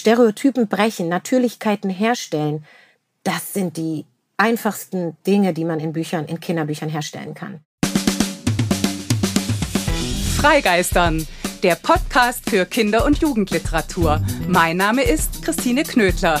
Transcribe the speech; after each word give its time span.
Stereotypen 0.00 0.66
brechen, 0.66 1.08
Natürlichkeiten 1.08 1.90
herstellen, 1.90 2.64
das 3.22 3.52
sind 3.52 3.76
die 3.76 4.06
einfachsten 4.38 5.14
Dinge, 5.26 5.52
die 5.52 5.66
man 5.66 5.78
in 5.78 5.92
Büchern, 5.92 6.24
in 6.24 6.40
Kinderbüchern 6.40 6.88
herstellen 6.88 7.34
kann. 7.34 7.60
Freigeistern, 10.38 11.26
der 11.62 11.74
Podcast 11.74 12.48
für 12.48 12.64
Kinder- 12.64 13.04
und 13.04 13.18
Jugendliteratur. 13.18 14.22
Mein 14.48 14.78
Name 14.78 15.02
ist 15.02 15.42
Christine 15.42 15.82
Knödler. 15.82 16.40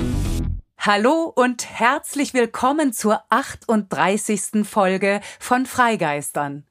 Hallo 0.83 1.31
und 1.35 1.69
herzlich 1.69 2.33
willkommen 2.33 2.91
zur 2.91 3.21
38. 3.29 4.67
Folge 4.67 5.21
von 5.39 5.67
Freigeistern. 5.67 6.63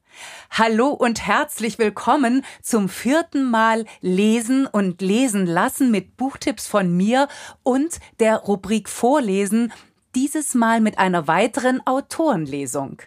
Hallo 0.49 0.89
und 0.89 1.25
herzlich 1.25 1.79
willkommen 1.79 2.43
zum 2.61 2.89
vierten 2.89 3.49
Mal 3.49 3.85
Lesen 4.01 4.67
und 4.67 5.01
Lesen 5.01 5.45
lassen 5.45 5.91
mit 5.91 6.17
Buchtipps 6.17 6.67
von 6.67 6.93
mir 6.93 7.29
und 7.63 8.01
der 8.19 8.35
Rubrik 8.35 8.89
Vorlesen, 8.89 9.71
dieses 10.13 10.55
Mal 10.55 10.81
mit 10.81 10.97
einer 10.97 11.29
weiteren 11.29 11.79
Autorenlesung. 11.87 13.01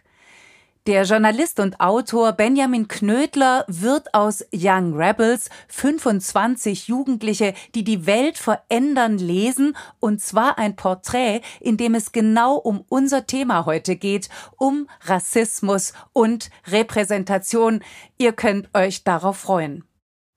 Der 0.86 1.04
Journalist 1.04 1.60
und 1.60 1.80
Autor 1.80 2.32
Benjamin 2.32 2.88
Knödler 2.88 3.64
wird 3.68 4.12
aus 4.12 4.44
Young 4.52 4.94
Rebels 4.94 5.48
25 5.68 6.88
Jugendliche, 6.88 7.54
die 7.74 7.84
die 7.84 8.04
Welt 8.04 8.36
verändern, 8.36 9.16
lesen, 9.16 9.78
und 9.98 10.20
zwar 10.20 10.58
ein 10.58 10.76
Porträt, 10.76 11.40
in 11.60 11.78
dem 11.78 11.94
es 11.94 12.12
genau 12.12 12.56
um 12.56 12.84
unser 12.90 13.26
Thema 13.26 13.64
heute 13.64 13.96
geht, 13.96 14.28
um 14.58 14.86
Rassismus 15.00 15.94
und 16.12 16.50
Repräsentation. 16.66 17.82
Ihr 18.18 18.34
könnt 18.34 18.68
euch 18.74 19.04
darauf 19.04 19.38
freuen. 19.38 19.84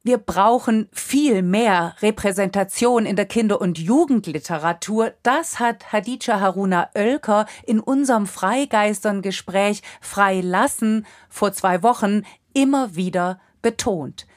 Wir 0.03 0.20
brauchen 0.20 0.88
viel 0.94 1.42
mehr 1.42 1.95
Repräsentation 2.02 3.06
in 3.06 3.16
der 3.16 3.26
Kinder- 3.26 3.59
und 3.59 3.78
Jugendliteratur. 3.78 5.14
Das 5.23 5.59
hat 5.59 5.92
Hadija 5.92 6.39
Haruna 6.39 6.89
Oelker 6.95 7.45
in 7.66 7.80
unserem 7.80 8.26
Freigeistern-Gespräch 8.26 9.81
Freilassen 10.00 11.06
vor 11.30 11.52
zwei 11.52 11.84
Wochen 11.84 12.23
immer 12.54 12.95
wieder 12.95 13.42
betont. 13.62 14.28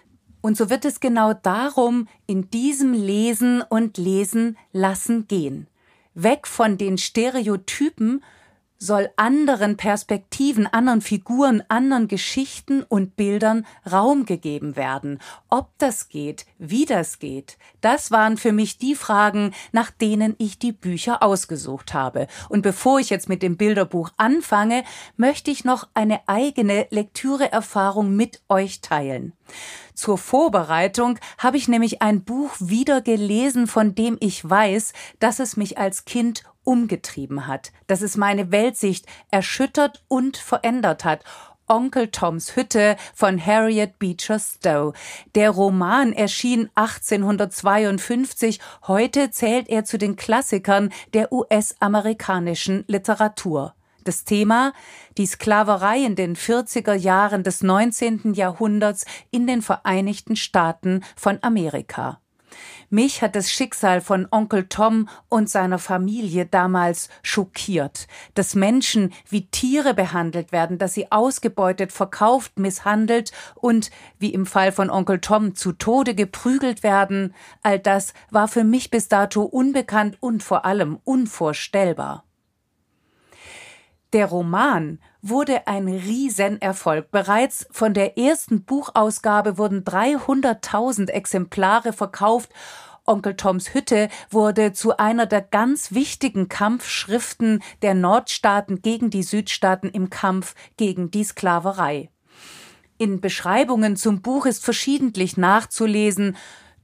Und 0.41 0.57
so 0.57 0.71
wird 0.71 0.85
es 0.85 1.01
genau 1.01 1.35
darum 1.35 2.09
in 2.27 2.51
diesem 2.51 2.93
Lesen 2.93 3.63
und 3.63 3.99
Lesen 3.99 4.57
lassen 4.73 5.29
gehen. 5.29 5.69
Weg 6.15 6.47
von 6.47 6.79
den 6.79 6.99
Stereotypen, 6.99 8.25
soll 8.83 9.11
anderen 9.17 9.77
Perspektiven, 9.77 10.67
anderen 10.67 11.03
Figuren, 11.03 11.63
anderen 11.69 12.09
Geschichten 12.09 12.83
und 12.83 13.15
Bildern 13.15 13.67
Raum 13.91 14.25
gegeben 14.25 14.75
werden. 14.75 15.21
Ob 15.51 15.69
das 15.79 16.09
geht, 16.09 16.47
wie 16.59 16.87
das 16.87 17.19
geht, 17.19 17.59
das 17.83 18.11
waren 18.11 18.39
für 18.39 18.53
mich 18.53 18.79
die 18.79 18.95
Fragen, 18.95 19.53
nach 19.73 19.91
denen 19.91 20.35
ich 20.39 20.59
die 20.59 20.73
Bücher 20.73 21.23
ausgesucht 21.23 21.93
habe. 21.93 22.27
Und 22.49 22.63
bevor 22.63 22.99
ich 22.99 23.11
jetzt 23.11 23.29
mit 23.29 23.43
dem 23.43 23.59
Bilderbuch 23.59 24.11
anfange, 24.17 24.83
möchte 25.17 25.51
ich 25.51 25.65
noch 25.65 25.87
eine 25.93 26.27
eigene 26.27 26.87
Lektüreerfahrung 26.91 28.17
mit 28.17 28.41
euch 28.49 28.81
teilen. 28.81 29.35
Zur 29.95 30.17
Vorbereitung 30.17 31.19
habe 31.37 31.59
ich 31.59 31.69
nämlich 31.69 32.01
ein 32.01 32.25
Buch 32.25 32.53
wieder 32.59 33.03
gelesen, 33.03 33.67
von 33.67 33.95
dem 33.95 34.17
ich 34.21 34.49
weiß, 34.49 34.95
dass 35.19 35.41
es 35.41 35.59
mich 35.59 35.77
als 35.77 36.07
Kind 36.07 36.45
umgetrieben 36.71 37.49
hat, 37.49 37.73
dass 37.89 38.01
es 38.01 38.17
meine 38.17 38.53
Weltsicht 38.53 39.05
erschüttert 39.33 40.05
und 40.07 40.37
verändert 40.37 41.05
hat. 41.05 41.25
Onkel 41.67 42.13
Toms 42.13 42.55
Hütte 42.55 42.97
von 43.13 43.45
Harriet 43.45 43.99
Beecher 43.99 44.39
Stowe. 44.39 44.93
Der 45.35 45.51
Roman 45.51 46.13
erschien 46.13 46.71
1852. 46.77 48.61
Heute 48.87 49.33
zählt 49.33 49.69
er 49.69 49.85
zu 49.85 49.99
den 49.99 50.15
Klassikern 50.15 50.93
der 51.13 51.33
US-amerikanischen 51.33 52.85
Literatur. 52.87 53.75
Das 54.05 54.23
Thema 54.23 54.73
die 55.19 55.27
Sklaverei 55.27 55.99
in 56.05 56.15
den 56.15 56.37
40er 56.37 56.95
Jahren 56.95 57.43
des 57.43 57.65
19. 57.65 58.35
Jahrhunderts 58.35 59.07
in 59.33 59.49
den 59.49 59.61
Vereinigten 59.61 60.37
Staaten 60.37 61.03
von 61.17 61.41
Amerika. 61.43 62.21
Mich 62.89 63.23
hat 63.23 63.37
das 63.37 63.51
Schicksal 63.51 64.01
von 64.01 64.27
Onkel 64.31 64.67
Tom 64.69 65.09
und 65.29 65.49
seiner 65.49 65.79
Familie 65.79 66.47
damals 66.47 67.09
schockiert, 67.23 68.07
dass 68.35 68.55
Menschen 68.55 69.13
wie 69.29 69.47
Tiere 69.47 69.95
behandelt 69.95 70.53
werden, 70.53 70.79
dass 70.79 70.95
sie 70.95 71.13
ausgebeutet, 71.13 71.93
verkauft, 71.93 72.59
misshandelt 72.59 73.33
und, 73.55 73.91
wie 74.19 74.33
im 74.33 74.47
Fall 74.47 74.73
von 74.73 74.91
Onkel 74.91 75.21
Tom, 75.21 75.55
zu 75.55 75.73
Tode 75.73 76.15
geprügelt 76.15 76.83
werden, 76.83 77.35
all 77.63 77.79
das 77.79 78.13
war 78.31 78.49
für 78.49 78.65
mich 78.65 78.91
bis 78.91 79.09
dato 79.09 79.43
unbekannt 79.43 80.17
und 80.21 80.43
vor 80.43 80.65
allem 80.65 80.99
unvorstellbar. 81.05 82.25
Der 84.13 84.27
Roman 84.27 84.99
wurde 85.23 85.69
ein 85.69 85.87
Riesenerfolg. 85.87 87.11
Bereits 87.13 87.67
von 87.71 87.95
der 87.95 88.19
ersten 88.19 88.65
Buchausgabe 88.65 89.57
wurden 89.57 89.85
300.000 89.85 91.11
Exemplare 91.11 91.93
verkauft. 91.93 92.51
Onkel 93.07 93.37
Toms 93.37 93.73
Hütte 93.73 94.09
wurde 94.29 94.73
zu 94.73 94.97
einer 94.97 95.27
der 95.27 95.43
ganz 95.43 95.93
wichtigen 95.93 96.49
Kampfschriften 96.49 97.63
der 97.83 97.95
Nordstaaten 97.95 98.83
gegen 98.83 99.11
die 99.11 99.23
Südstaaten 99.23 99.89
im 99.89 100.11
Kampf 100.11 100.55
gegen 100.77 101.11
die 101.11 101.25
Sklaverei. 101.25 102.11
In 102.99 103.21
Beschreibungen 103.21 103.97
zum 103.97 104.23
Buch 104.23 104.45
ist 104.45 104.65
verschiedentlich 104.65 105.37
nachzulesen, 105.37 106.37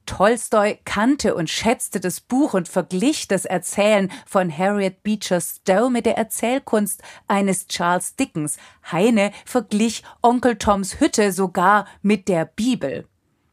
Tolstoi 0.06 0.78
kannte 0.84 1.34
und 1.34 1.50
schätzte 1.50 2.00
das 2.00 2.20
Buch 2.20 2.54
und 2.54 2.68
verglich 2.68 3.28
das 3.28 3.44
Erzählen 3.44 4.10
von 4.24 4.56
Harriet 4.56 5.02
Beecher 5.02 5.40
Stowe 5.40 5.90
mit 5.90 6.06
der 6.06 6.16
Erzählkunst 6.16 7.02
eines 7.28 7.66
Charles 7.66 8.16
Dickens. 8.16 8.56
Heine 8.90 9.32
verglich 9.44 10.02
Onkel 10.22 10.56
Toms 10.56 11.00
Hütte 11.00 11.32
sogar 11.32 11.86
mit 12.02 12.28
der 12.28 12.44
Bibel. 12.46 13.06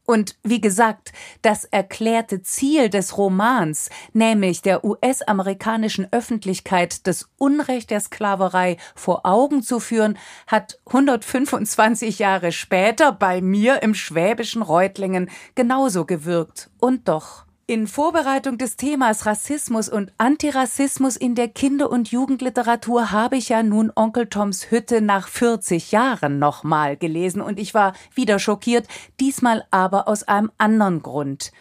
Und 0.06 0.36
wie 0.42 0.60
gesagt, 0.60 1.12
das 1.42 1.64
erklärte 1.64 2.42
Ziel 2.42 2.90
des 2.90 3.16
Romans, 3.16 3.88
nämlich 4.12 4.60
der 4.60 4.84
US-amerikanischen 4.84 6.08
Öffentlichkeit 6.12 7.06
das 7.06 7.28
Unrecht 7.38 7.90
der 7.90 8.00
Sklaverei 8.00 8.76
vor 8.94 9.24
Augen 9.24 9.62
zu 9.62 9.80
führen, 9.80 10.18
hat 10.46 10.78
125 10.86 12.18
Jahre 12.18 12.52
später 12.52 13.12
bei 13.12 13.40
mir 13.40 13.82
im 13.82 13.94
schwäbischen 13.94 14.62
Reutlingen 14.62 15.30
genauso 15.54 16.04
gewirkt. 16.04 16.70
Und 16.80 17.08
doch. 17.08 17.43
In 17.66 17.86
Vorbereitung 17.86 18.58
des 18.58 18.76
Themas 18.76 19.24
Rassismus 19.24 19.88
und 19.88 20.12
Antirassismus 20.18 21.16
in 21.16 21.34
der 21.34 21.48
Kinder- 21.48 21.88
und 21.88 22.10
Jugendliteratur 22.10 23.10
habe 23.10 23.38
ich 23.38 23.48
ja 23.48 23.62
nun 23.62 23.90
Onkel 23.94 24.26
Toms 24.26 24.70
Hütte 24.70 25.00
nach 25.00 25.28
40 25.28 25.90
Jahren 25.90 26.38
nochmal 26.38 26.98
gelesen 26.98 27.40
und 27.40 27.58
ich 27.58 27.72
war 27.72 27.94
wieder 28.14 28.38
schockiert, 28.38 28.86
diesmal 29.18 29.64
aber 29.70 30.08
aus 30.08 30.24
einem 30.24 30.52
anderen 30.58 31.00
Grund. 31.00 31.52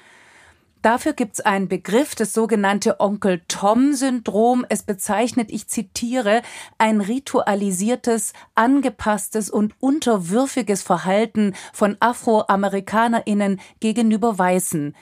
Dafür 0.81 1.13
gibt's 1.13 1.39
einen 1.39 1.69
Begriff, 1.69 2.15
das 2.15 2.33
sogenannte 2.33 2.99
Onkel 2.99 3.41
Tom-Syndrom. 3.47 4.65
Es 4.67 4.83
bezeichnet, 4.83 5.53
ich 5.53 5.69
zitiere, 5.69 6.41
ein 6.77 6.99
ritualisiertes, 6.99 8.33
angepasstes 8.55 9.49
und 9.49 9.73
unterwürfiges 9.79 10.81
Verhalten 10.81 11.55
von 11.71 11.95
AfroamerikanerInnen 12.01 13.61
gegenüber 13.79 14.37
Weißen 14.37 14.93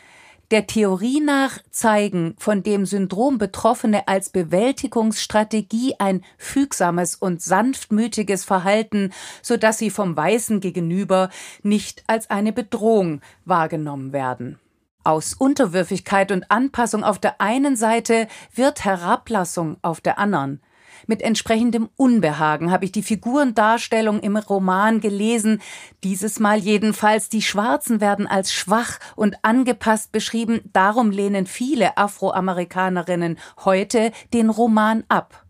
der 0.51 0.67
Theorie 0.67 1.21
nach 1.21 1.59
zeigen 1.71 2.35
von 2.37 2.61
dem 2.61 2.85
Syndrom 2.85 3.37
Betroffene 3.37 4.07
als 4.07 4.29
Bewältigungsstrategie 4.29 5.95
ein 5.97 6.23
fügsames 6.37 7.15
und 7.15 7.41
sanftmütiges 7.41 8.43
Verhalten, 8.43 9.13
so 9.41 9.55
dass 9.55 9.77
sie 9.77 9.89
vom 9.89 10.15
Weißen 10.15 10.59
gegenüber 10.59 11.29
nicht 11.63 12.03
als 12.07 12.29
eine 12.29 12.51
Bedrohung 12.51 13.21
wahrgenommen 13.45 14.11
werden. 14.11 14.59
Aus 15.03 15.33
Unterwürfigkeit 15.33 16.31
und 16.31 16.51
Anpassung 16.51 17.03
auf 17.03 17.17
der 17.17 17.41
einen 17.41 17.75
Seite 17.75 18.27
wird 18.53 18.85
Herablassung 18.85 19.77
auf 19.81 20.01
der 20.01 20.19
anderen. 20.19 20.61
Mit 21.07 21.21
entsprechendem 21.21 21.89
Unbehagen 21.95 22.71
habe 22.71 22.85
ich 22.85 22.91
die 22.91 23.03
Figurendarstellung 23.03 24.19
im 24.19 24.37
Roman 24.37 25.01
gelesen. 25.01 25.61
Dieses 26.03 26.39
Mal 26.39 26.59
jedenfalls, 26.59 27.29
die 27.29 27.41
Schwarzen 27.41 28.01
werden 28.01 28.27
als 28.27 28.53
schwach 28.53 28.99
und 29.15 29.37
angepasst 29.43 30.11
beschrieben. 30.11 30.61
Darum 30.73 31.11
lehnen 31.11 31.45
viele 31.45 31.97
Afroamerikanerinnen 31.97 33.37
heute 33.63 34.11
den 34.33 34.49
Roman 34.49 35.03
ab. 35.07 35.45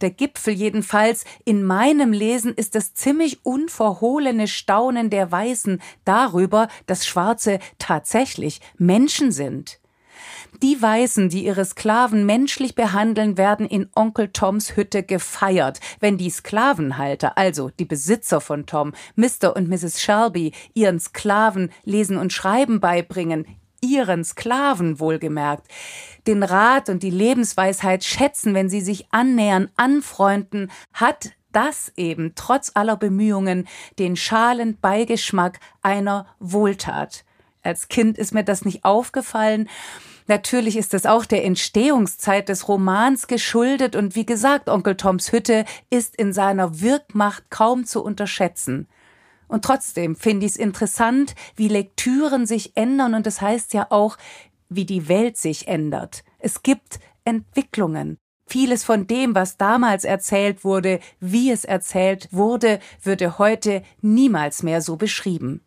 Der 0.00 0.10
Gipfel 0.10 0.54
jedenfalls 0.54 1.24
in 1.44 1.64
meinem 1.64 2.12
Lesen 2.12 2.54
ist 2.54 2.74
das 2.74 2.94
ziemlich 2.94 3.44
unverhohlene 3.44 4.46
Staunen 4.46 5.10
der 5.10 5.32
Weißen 5.32 5.82
darüber, 6.04 6.68
dass 6.86 7.06
Schwarze 7.06 7.58
tatsächlich 7.78 8.60
Menschen 8.76 9.32
sind. 9.32 9.80
Die 10.60 10.82
Weißen, 10.82 11.28
die 11.28 11.44
ihre 11.44 11.64
Sklaven 11.64 12.26
menschlich 12.26 12.74
behandeln, 12.74 13.38
werden 13.38 13.64
in 13.64 13.88
Onkel 13.94 14.30
Toms 14.32 14.76
Hütte 14.76 15.04
gefeiert. 15.04 15.78
Wenn 16.00 16.18
die 16.18 16.30
Sklavenhalter, 16.30 17.38
also 17.38 17.70
die 17.78 17.84
Besitzer 17.84 18.40
von 18.40 18.66
Tom, 18.66 18.92
Mr. 19.14 19.54
und 19.54 19.68
Mrs. 19.68 20.02
Shelby, 20.02 20.52
ihren 20.74 20.98
Sklaven 20.98 21.70
Lesen 21.84 22.16
und 22.16 22.32
Schreiben 22.32 22.80
beibringen, 22.80 23.46
ihren 23.80 24.24
Sklaven 24.24 24.98
wohlgemerkt, 24.98 25.68
den 26.26 26.42
Rat 26.42 26.88
und 26.88 27.04
die 27.04 27.10
Lebensweisheit 27.10 28.02
schätzen, 28.02 28.52
wenn 28.52 28.68
sie 28.68 28.80
sich 28.80 29.06
annähern, 29.12 29.70
anfreunden, 29.76 30.72
hat 30.92 31.30
das 31.52 31.92
eben 31.96 32.32
trotz 32.34 32.72
aller 32.74 32.96
Bemühungen 32.96 33.68
den 34.00 34.16
schalen 34.16 34.76
Beigeschmack 34.80 35.60
einer 35.82 36.26
Wohltat. 36.40 37.24
Als 37.62 37.86
Kind 37.86 38.18
ist 38.18 38.34
mir 38.34 38.42
das 38.42 38.64
nicht 38.64 38.84
aufgefallen, 38.84 39.68
Natürlich 40.28 40.76
ist 40.76 40.92
es 40.92 41.06
auch 41.06 41.24
der 41.24 41.44
Entstehungszeit 41.46 42.50
des 42.50 42.68
Romans 42.68 43.28
geschuldet 43.28 43.96
und 43.96 44.14
wie 44.14 44.26
gesagt, 44.26 44.68
Onkel 44.68 44.94
Toms 44.94 45.32
Hütte 45.32 45.64
ist 45.88 46.14
in 46.16 46.34
seiner 46.34 46.82
Wirkmacht 46.82 47.50
kaum 47.50 47.86
zu 47.86 48.04
unterschätzen. 48.04 48.88
Und 49.48 49.64
trotzdem 49.64 50.14
finde 50.14 50.44
ich 50.44 50.52
es 50.52 50.58
interessant, 50.58 51.34
wie 51.56 51.68
Lektüren 51.68 52.46
sich 52.46 52.76
ändern 52.76 53.14
und 53.14 53.26
das 53.26 53.40
heißt 53.40 53.72
ja 53.72 53.86
auch, 53.88 54.18
wie 54.68 54.84
die 54.84 55.08
Welt 55.08 55.38
sich 55.38 55.66
ändert. 55.66 56.22
Es 56.38 56.62
gibt 56.62 57.00
Entwicklungen. 57.24 58.18
Vieles 58.46 58.84
von 58.84 59.06
dem, 59.06 59.34
was 59.34 59.56
damals 59.56 60.04
erzählt 60.04 60.62
wurde, 60.62 61.00
wie 61.20 61.50
es 61.50 61.64
erzählt 61.64 62.28
wurde, 62.32 62.80
würde 63.02 63.38
heute 63.38 63.82
niemals 64.02 64.62
mehr 64.62 64.82
so 64.82 64.96
beschrieben. 64.96 65.62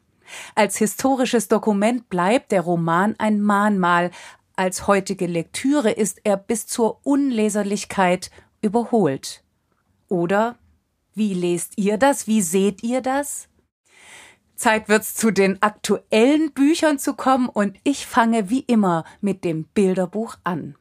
Als 0.55 0.77
historisches 0.77 1.47
Dokument 1.47 2.09
bleibt 2.09 2.51
der 2.51 2.61
Roman 2.61 3.15
ein 3.17 3.41
Mahnmal, 3.41 4.11
als 4.61 4.85
heutige 4.85 5.25
Lektüre 5.25 5.89
ist 5.89 6.21
er 6.23 6.37
bis 6.37 6.67
zur 6.67 6.99
Unleserlichkeit 7.03 8.29
überholt. 8.61 9.43
Oder 10.07 10.55
wie 11.15 11.33
lest 11.33 11.79
ihr 11.79 11.97
das? 11.97 12.27
Wie 12.27 12.43
seht 12.43 12.83
ihr 12.83 13.01
das? 13.01 13.49
Zeit 14.55 14.87
wird's 14.87 15.15
zu 15.15 15.31
den 15.31 15.59
aktuellen 15.63 16.51
Büchern 16.51 16.99
zu 16.99 17.15
kommen 17.15 17.49
und 17.49 17.79
ich 17.83 18.05
fange 18.05 18.51
wie 18.51 18.59
immer 18.59 19.03
mit 19.19 19.43
dem 19.43 19.63
Bilderbuch 19.63 20.37
an. 20.43 20.75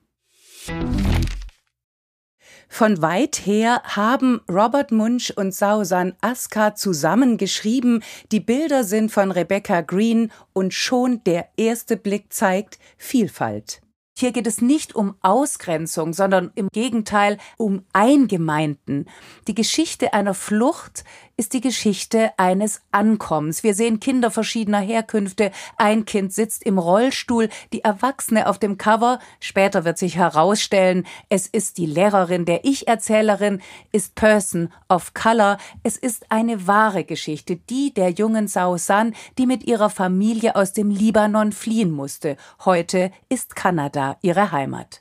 Von 2.73 3.03
weit 3.03 3.45
her 3.45 3.83
haben 3.85 4.41
Robert 4.49 4.93
Munch 4.93 5.37
und 5.37 5.53
Sausan 5.53 6.15
Aska 6.21 6.77
zusammen 6.77 7.37
geschrieben. 7.37 8.03
Die 8.31 8.39
Bilder 8.39 8.85
sind 8.85 9.11
von 9.11 9.33
Rebecca 9.33 9.81
Green 9.81 10.31
und 10.53 10.73
schon 10.73 11.23
der 11.25 11.49
erste 11.57 11.97
Blick 11.97 12.33
zeigt 12.33 12.79
Vielfalt. 12.97 13.83
Hier 14.17 14.33
geht 14.33 14.47
es 14.47 14.61
nicht 14.61 14.95
um 14.95 15.17
Ausgrenzung, 15.21 16.13
sondern 16.13 16.53
im 16.55 16.69
Gegenteil 16.69 17.39
um 17.57 17.85
Eingemeinden. 17.93 19.09
Die 19.49 19.55
Geschichte 19.55 20.13
einer 20.13 20.35
Flucht 20.35 21.05
ist 21.41 21.55
die 21.55 21.63
Geschichte 21.63 22.33
eines 22.37 22.83
Ankommens. 22.91 23.63
Wir 23.63 23.75
sehen 23.75 23.99
Kinder 23.99 24.31
verschiedener 24.31 24.81
Herkünfte. 24.81 25.53
Ein 25.79 26.05
Kind 26.05 26.35
sitzt 26.35 26.67
im 26.67 26.77
Rollstuhl, 26.77 27.49
die 27.73 27.83
Erwachsene 27.83 28.47
auf 28.47 28.59
dem 28.59 28.77
Cover. 28.77 29.21
Später 29.39 29.87
wird 29.87 29.97
sich 29.97 30.17
herausstellen, 30.17 31.07
es 31.31 31.47
ist 31.47 31.79
die 31.79 31.87
Lehrerin 31.87 32.45
der 32.45 32.67
Ich-Erzählerin, 32.67 33.63
ist 33.91 34.17
Person 34.17 34.71
of 34.91 35.15
Color. 35.15 35.57
Es 35.83 35.97
ist 35.97 36.31
eine 36.31 36.67
wahre 36.67 37.05
Geschichte, 37.05 37.57
die 37.57 37.95
der 37.95 38.11
jungen 38.11 38.47
Sausan, 38.47 39.15
die 39.39 39.47
mit 39.47 39.65
ihrer 39.65 39.89
Familie 39.89 40.57
aus 40.57 40.75
dem 40.75 40.91
Libanon 40.91 41.53
fliehen 41.53 41.91
musste. 41.91 42.37
Heute 42.67 43.13
ist 43.31 43.57
Kanada 43.57 44.19
ihre 44.21 44.53
Heimat. 44.53 45.01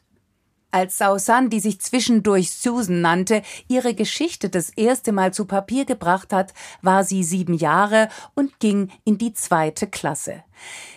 Als 0.71 0.99
Sausan, 0.99 1.49
die 1.49 1.59
sich 1.59 1.81
zwischendurch 1.81 2.51
Susan 2.51 3.01
nannte, 3.01 3.41
ihre 3.67 3.95
Geschichte 3.95 4.49
das 4.49 4.69
erste 4.69 5.11
Mal 5.11 5.33
zu 5.33 5.45
Papier 5.45 5.85
gebracht 5.85 6.31
hat, 6.31 6.53
war 6.83 7.03
sie 7.03 7.23
sieben 7.23 7.55
Jahre 7.55 8.09
und 8.35 8.59
ging 8.59 8.91
in 9.03 9.17
die 9.17 9.33
zweite 9.33 9.87
Klasse. 9.87 10.43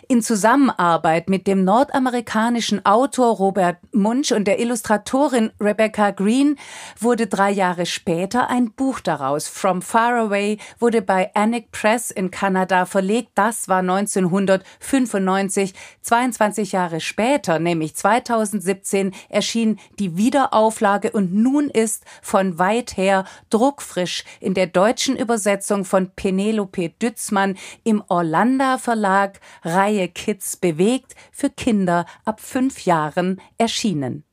In 0.09 0.21
Zusammenarbeit 0.21 1.31
mit 1.31 1.47
dem 1.47 1.65
nordamerikanischen 1.65 2.85
Autor 2.85 3.37
Robert 3.37 3.79
Munch 3.93 4.33
und 4.33 4.47
der 4.47 4.59
Illustratorin 4.59 5.53
Rebecca 5.61 6.11
Green 6.11 6.59
wurde 6.99 7.29
drei 7.29 7.51
Jahre 7.51 7.87
später 7.87 8.51
ein 8.51 8.73
Buch 8.73 9.01
daraus. 9.01 9.49
From 9.49 9.81
Far 9.81 10.17
Away 10.17 10.59
wurde 10.79 11.03
bei 11.03 11.31
Annick 11.35 11.71
Press 11.71 12.11
in 12.11 12.31
Kanada 12.31 12.85
verlegt. 12.85 13.31
Das 13.37 13.69
war 13.69 13.79
1995. 13.79 15.73
22 16.03 16.73
Jahre 16.73 17.01
später, 17.01 17.59
nämlich 17.59 17.95
2017, 17.95 19.15
erschien 19.29 19.79
die 19.99 20.17
Wiederauflage 20.17 21.13
und 21.13 21.33
nun 21.33 21.71
ist 21.71 22.05
von 22.21 22.59
weit 22.59 22.97
her 22.97 23.25
druckfrisch 23.51 24.25
in 24.41 24.55
der 24.55 24.67
deutschen 24.67 25.17
Übersetzung 25.17 25.85
von 25.85 26.11
Penelope 26.11 26.91
Dützmann 26.91 27.57
im 27.85 28.03
Orlando 28.09 28.79
Verlag 28.79 29.41
Reihe 29.63 30.09
Kids 30.09 30.57
bewegt 30.57 31.15
für 31.31 31.51
Kinder 31.51 32.07
ab 32.25 32.41
fünf 32.41 32.85
Jahren 32.85 33.41
erschienen. 33.59 34.25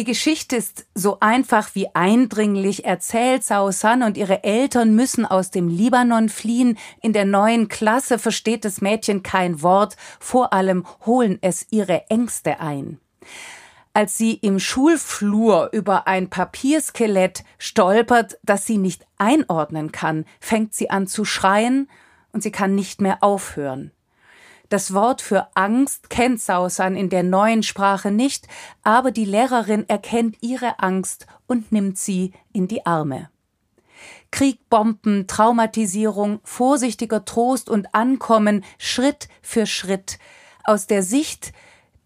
Die 0.00 0.04
Geschichte 0.04 0.56
ist 0.56 0.86
so 0.94 1.18
einfach 1.20 1.74
wie 1.74 1.94
eindringlich 1.94 2.84
erzählt. 2.84 3.44
Sausan 3.44 4.02
und 4.02 4.16
ihre 4.16 4.44
Eltern 4.44 4.94
müssen 4.94 5.26
aus 5.26 5.50
dem 5.50 5.68
Libanon 5.68 6.28
fliehen. 6.28 6.78
In 7.02 7.12
der 7.12 7.24
neuen 7.24 7.68
Klasse 7.68 8.18
versteht 8.18 8.64
das 8.64 8.80
Mädchen 8.80 9.22
kein 9.22 9.62
Wort. 9.62 9.96
Vor 10.18 10.52
allem 10.52 10.86
holen 11.04 11.38
es 11.42 11.66
ihre 11.70 12.08
Ängste 12.08 12.60
ein. 12.60 12.98
Als 13.92 14.16
sie 14.16 14.34
im 14.34 14.60
Schulflur 14.60 15.68
über 15.72 16.06
ein 16.06 16.30
Papierskelett 16.30 17.42
stolpert, 17.58 18.38
das 18.44 18.64
sie 18.64 18.78
nicht 18.78 19.04
einordnen 19.18 19.90
kann, 19.90 20.24
fängt 20.38 20.72
sie 20.72 20.90
an 20.90 21.08
zu 21.08 21.24
schreien 21.24 21.88
und 22.32 22.42
sie 22.42 22.52
kann 22.52 22.74
nicht 22.74 23.00
mehr 23.00 23.22
aufhören. 23.22 23.92
Das 24.68 24.94
Wort 24.94 25.20
für 25.20 25.48
Angst 25.54 26.10
kennt 26.10 26.40
Sausan 26.40 26.94
in 26.94 27.10
der 27.10 27.24
neuen 27.24 27.64
Sprache 27.64 28.12
nicht, 28.12 28.46
aber 28.84 29.10
die 29.10 29.24
Lehrerin 29.24 29.88
erkennt 29.88 30.36
ihre 30.42 30.78
Angst 30.78 31.26
und 31.48 31.72
nimmt 31.72 31.98
sie 31.98 32.32
in 32.52 32.68
die 32.68 32.86
Arme. 32.86 33.30
Krieg, 34.30 34.60
Bomben, 34.70 35.26
Traumatisierung, 35.26 36.38
vorsichtiger 36.44 37.24
Trost 37.24 37.68
und 37.68 37.94
Ankommen 37.94 38.64
Schritt 38.78 39.28
für 39.42 39.66
Schritt. 39.66 40.20
Aus 40.62 40.86
der 40.86 41.02
Sicht 41.02 41.52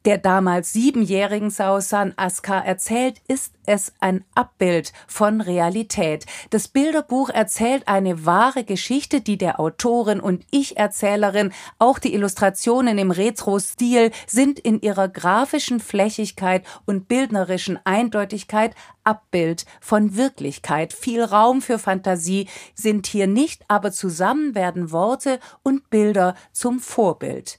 der 0.05 0.19
damals 0.19 0.73
siebenjährigen 0.73 1.51
Sausan 1.51 2.13
Aska 2.17 2.59
erzählt, 2.59 3.21
ist 3.27 3.55
es 3.67 3.93
ein 4.01 4.25
Abbild 4.35 4.93
von 5.07 5.41
Realität. 5.41 6.27
Das 6.51 6.69
Bilderbuch 6.69 7.31
erzählt 7.31 7.89
eine 7.89 8.27
wahre 8.27 8.65
Geschichte, 8.65 9.21
die 9.21 9.39
der 9.39 9.59
Autorin 9.61 10.21
und 10.21 10.45
Ich-Erzählerin, 10.51 11.53
auch 11.79 11.99
die 11.99 12.13
Illustrationen 12.13 12.99
im 12.99 13.11
Retro-Stil 13.11 14.11
sind 14.27 14.59
in 14.59 14.81
ihrer 14.81 15.09
grafischen 15.09 15.81
Flächigkeit 15.81 16.65
und 16.85 17.09
bildnerischen 17.09 17.79
Eindeutigkeit 17.85 18.75
Abbild 19.05 19.65
von 19.81 20.17
Wirklichkeit. 20.17 20.93
Viel 20.93 21.23
Raum 21.23 21.63
für 21.63 21.79
Fantasie 21.79 22.49
sind 22.75 23.07
hier 23.07 23.27
nicht, 23.27 23.63
aber 23.69 23.93
zusammen 23.93 24.55
werden 24.55 24.93
Worte 24.93 25.41
und 25.63 25.91
Bilder 25.91 26.35
zum 26.53 26.81
Vorbild. 26.81 27.59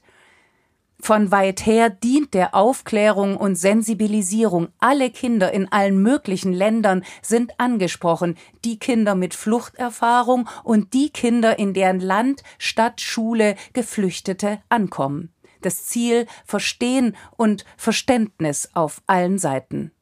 Von 1.00 1.30
weit 1.30 1.66
her 1.66 1.90
dient 1.90 2.32
der 2.34 2.54
Aufklärung 2.54 3.36
und 3.36 3.56
Sensibilisierung. 3.56 4.68
Alle 4.78 5.10
Kinder 5.10 5.52
in 5.52 5.70
allen 5.70 6.02
möglichen 6.02 6.52
Ländern 6.52 7.04
sind 7.22 7.60
angesprochen. 7.60 8.36
Die 8.64 8.78
Kinder 8.78 9.14
mit 9.14 9.34
Fluchterfahrung 9.34 10.48
und 10.64 10.94
die 10.94 11.10
Kinder, 11.10 11.58
in 11.58 11.74
deren 11.74 12.00
Land, 12.00 12.42
Stadt, 12.58 13.00
Schule 13.00 13.56
Geflüchtete 13.72 14.60
ankommen. 14.68 15.32
Das 15.60 15.84
Ziel 15.86 16.26
Verstehen 16.44 17.16
und 17.36 17.64
Verständnis 17.76 18.70
auf 18.74 19.02
allen 19.06 19.38
Seiten. 19.38 19.92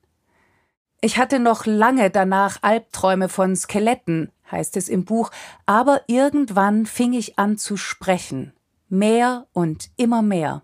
Ich 1.01 1.19
hatte 1.19 1.39
noch 1.39 1.67
lange 1.67 2.09
danach 2.11 2.59
Albträume 2.63 3.29
von 3.29 3.57
Skeletten, 3.57 4.33
heißt 4.51 4.77
es 4.77 4.89
im 4.89 5.05
Buch, 5.05 5.31
aber 5.67 6.03
irgendwann 6.07 6.87
fing 6.87 7.13
ich 7.13 7.39
an 7.39 7.59
zu 7.59 7.77
sprechen. 7.77 8.55
Mehr 8.89 9.47
und 9.53 9.91
immer 9.97 10.23
mehr. 10.23 10.63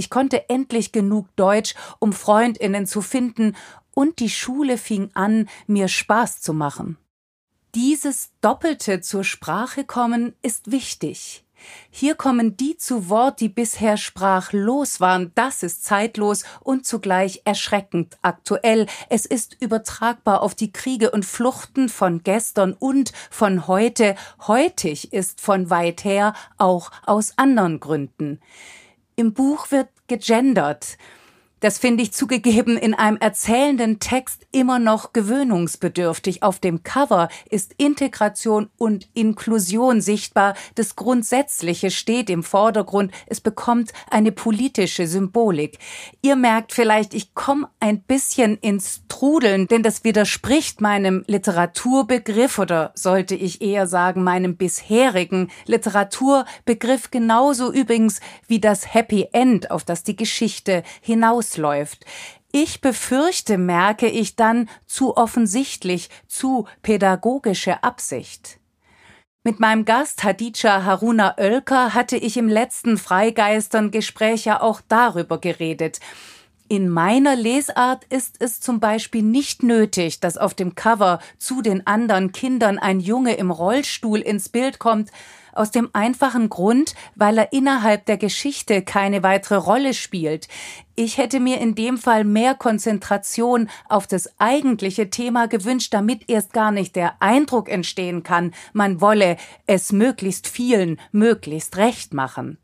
Ich 0.00 0.08
konnte 0.08 0.48
endlich 0.48 0.92
genug 0.92 1.26
Deutsch, 1.36 1.74
um 1.98 2.14
Freundinnen 2.14 2.86
zu 2.86 3.02
finden, 3.02 3.54
und 3.92 4.18
die 4.18 4.30
Schule 4.30 4.78
fing 4.78 5.10
an, 5.12 5.46
mir 5.66 5.88
Spaß 5.88 6.40
zu 6.40 6.54
machen. 6.54 6.96
Dieses 7.74 8.30
doppelte 8.40 9.02
zur 9.02 9.24
Sprache 9.24 9.84
kommen 9.84 10.32
ist 10.40 10.70
wichtig. 10.70 11.44
Hier 11.90 12.14
kommen 12.14 12.56
die 12.56 12.78
zu 12.78 13.10
Wort, 13.10 13.40
die 13.40 13.50
bisher 13.50 13.98
sprachlos 13.98 15.00
waren. 15.00 15.32
Das 15.34 15.62
ist 15.62 15.84
zeitlos 15.84 16.44
und 16.60 16.86
zugleich 16.86 17.42
erschreckend 17.44 18.16
aktuell. 18.22 18.86
Es 19.10 19.26
ist 19.26 19.58
übertragbar 19.60 20.40
auf 20.40 20.54
die 20.54 20.72
Kriege 20.72 21.10
und 21.10 21.26
Fluchten 21.26 21.90
von 21.90 22.22
gestern 22.22 22.72
und 22.72 23.12
von 23.30 23.66
heute. 23.66 24.14
Heutig 24.46 25.12
ist 25.12 25.42
von 25.42 25.68
weit 25.68 26.04
her, 26.04 26.32
auch 26.56 26.90
aus 27.04 27.36
anderen 27.36 27.80
Gründen. 27.80 28.40
Im 29.20 29.34
Buch 29.34 29.70
wird 29.70 29.90
gegendert. 30.08 30.96
Das 31.60 31.78
finde 31.78 32.02
ich 32.02 32.12
zugegeben 32.12 32.78
in 32.78 32.94
einem 32.94 33.18
erzählenden 33.18 34.00
Text 34.00 34.46
immer 34.50 34.78
noch 34.78 35.12
gewöhnungsbedürftig. 35.12 36.42
Auf 36.42 36.58
dem 36.58 36.82
Cover 36.82 37.28
ist 37.50 37.74
Integration 37.76 38.70
und 38.78 39.08
Inklusion 39.12 40.00
sichtbar. 40.00 40.54
Das 40.74 40.96
Grundsätzliche 40.96 41.90
steht 41.90 42.30
im 42.30 42.42
Vordergrund. 42.42 43.12
Es 43.26 43.42
bekommt 43.42 43.92
eine 44.10 44.32
politische 44.32 45.06
Symbolik. 45.06 45.78
Ihr 46.22 46.34
merkt 46.34 46.72
vielleicht, 46.72 47.12
ich 47.12 47.34
komme 47.34 47.68
ein 47.78 48.00
bisschen 48.02 48.56
ins 48.56 49.02
Trudeln, 49.08 49.68
denn 49.68 49.82
das 49.82 50.02
widerspricht 50.02 50.80
meinem 50.80 51.24
Literaturbegriff 51.26 52.58
oder 52.58 52.92
sollte 52.94 53.34
ich 53.34 53.60
eher 53.60 53.86
sagen 53.86 54.24
meinem 54.24 54.56
bisherigen 54.56 55.50
Literaturbegriff 55.66 57.10
genauso 57.10 57.70
übrigens 57.70 58.20
wie 58.46 58.60
das 58.60 58.94
Happy 58.94 59.28
End, 59.32 59.70
auf 59.70 59.84
das 59.84 60.04
die 60.04 60.16
Geschichte 60.16 60.82
hinaus 61.02 61.49
läuft. 61.56 62.04
Ich 62.52 62.80
befürchte, 62.80 63.58
merke 63.58 64.08
ich 64.08 64.34
dann 64.36 64.68
zu 64.86 65.16
offensichtlich, 65.16 66.10
zu 66.26 66.66
pädagogische 66.82 67.84
Absicht. 67.84 68.58
Mit 69.42 69.58
meinem 69.58 69.84
Gast 69.84 70.22
Hadija 70.22 70.84
Haruna 70.84 71.36
Oelker 71.38 71.94
hatte 71.94 72.16
ich 72.16 72.36
im 72.36 72.48
letzten 72.48 72.98
Freigeistern-Gespräch 72.98 74.44
ja 74.44 74.60
auch 74.60 74.82
darüber 74.86 75.38
geredet. 75.38 76.00
In 76.68 76.88
meiner 76.88 77.36
Lesart 77.36 78.04
ist 78.10 78.36
es 78.38 78.60
zum 78.60 78.80
Beispiel 78.80 79.22
nicht 79.22 79.62
nötig, 79.62 80.20
dass 80.20 80.36
auf 80.36 80.54
dem 80.54 80.74
Cover 80.74 81.20
zu 81.38 81.62
den 81.62 81.86
anderen 81.86 82.32
Kindern 82.32 82.78
ein 82.78 83.00
Junge 83.00 83.34
im 83.34 83.50
Rollstuhl 83.50 84.20
ins 84.20 84.50
Bild 84.50 84.78
kommt, 84.78 85.10
aus 85.52 85.70
dem 85.70 85.90
einfachen 85.92 86.48
Grund, 86.48 86.94
weil 87.14 87.38
er 87.38 87.52
innerhalb 87.52 88.06
der 88.06 88.16
Geschichte 88.16 88.82
keine 88.82 89.22
weitere 89.22 89.56
Rolle 89.56 89.94
spielt. 89.94 90.48
Ich 90.94 91.18
hätte 91.18 91.40
mir 91.40 91.60
in 91.60 91.74
dem 91.74 91.98
Fall 91.98 92.24
mehr 92.24 92.54
Konzentration 92.54 93.68
auf 93.88 94.06
das 94.06 94.38
eigentliche 94.38 95.10
Thema 95.10 95.48
gewünscht, 95.48 95.94
damit 95.94 96.28
erst 96.28 96.52
gar 96.52 96.72
nicht 96.72 96.96
der 96.96 97.20
Eindruck 97.20 97.68
entstehen 97.68 98.22
kann, 98.22 98.52
man 98.72 99.00
wolle 99.00 99.36
es 99.66 99.92
möglichst 99.92 100.48
vielen 100.48 101.00
möglichst 101.12 101.76
recht 101.76 102.14
machen. 102.14 102.58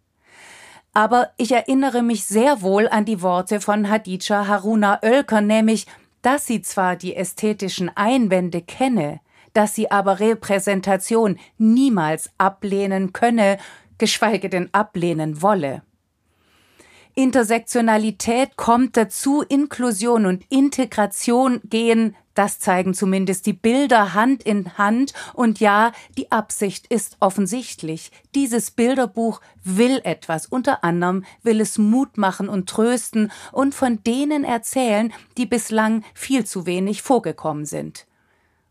Aber 0.97 1.31
ich 1.37 1.53
erinnere 1.53 2.03
mich 2.03 2.25
sehr 2.25 2.63
wohl 2.63 2.89
an 2.89 3.05
die 3.05 3.21
Worte 3.21 3.61
von 3.61 3.91
Hadija 3.91 4.47
Haruna 4.47 4.99
Oelker, 5.03 5.43
nämlich, 5.43 5.87
dass 6.23 6.47
sie 6.47 6.63
zwar 6.63 6.97
die 6.97 7.15
ästhetischen 7.15 7.91
Einwände 7.95 8.63
kenne, 8.63 9.21
dass 9.57 9.75
sie 9.75 9.91
aber 9.91 10.21
Repräsentation 10.21 11.39
niemals 11.57 12.31
ablehnen 12.37 13.15
könne, 13.15 13.59
geschweige 13.97 14.51
denn 14.51 14.69
ablehnen 14.73 15.41
wolle. 15.41 15.83
Intersektionalität 17.15 18.57
kommt 18.57 18.99
dazu, 18.99 19.41
Inklusion 19.41 20.27
und 20.27 20.45
Integration 20.51 21.63
gehen, 21.65 22.15
das 22.35 22.59
zeigen 22.59 22.93
zumindest 22.93 23.47
die 23.47 23.55
Bilder 23.55 24.13
Hand 24.13 24.43
in 24.43 24.77
Hand, 24.77 25.15
und 25.33 25.59
ja, 25.59 25.93
die 26.19 26.31
Absicht 26.31 26.87
ist 26.89 27.17
offensichtlich. 27.21 28.11
Dieses 28.35 28.71
Bilderbuch 28.71 29.41
will 29.65 30.03
etwas, 30.05 30.45
unter 30.45 30.85
anderem 30.85 31.25
will 31.43 31.63
es 31.63 31.79
Mut 31.79 32.19
machen 32.19 32.51
und 32.51 32.69
trösten 32.69 33.33
und 33.53 33.75
von 33.75 34.05
denen 34.05 34.45
erzählen, 34.45 35.11
die 35.39 35.47
bislang 35.47 36.05
viel 36.13 36.45
zu 36.45 36.67
wenig 36.67 37.01
vorgekommen 37.01 37.65
sind. 37.65 38.07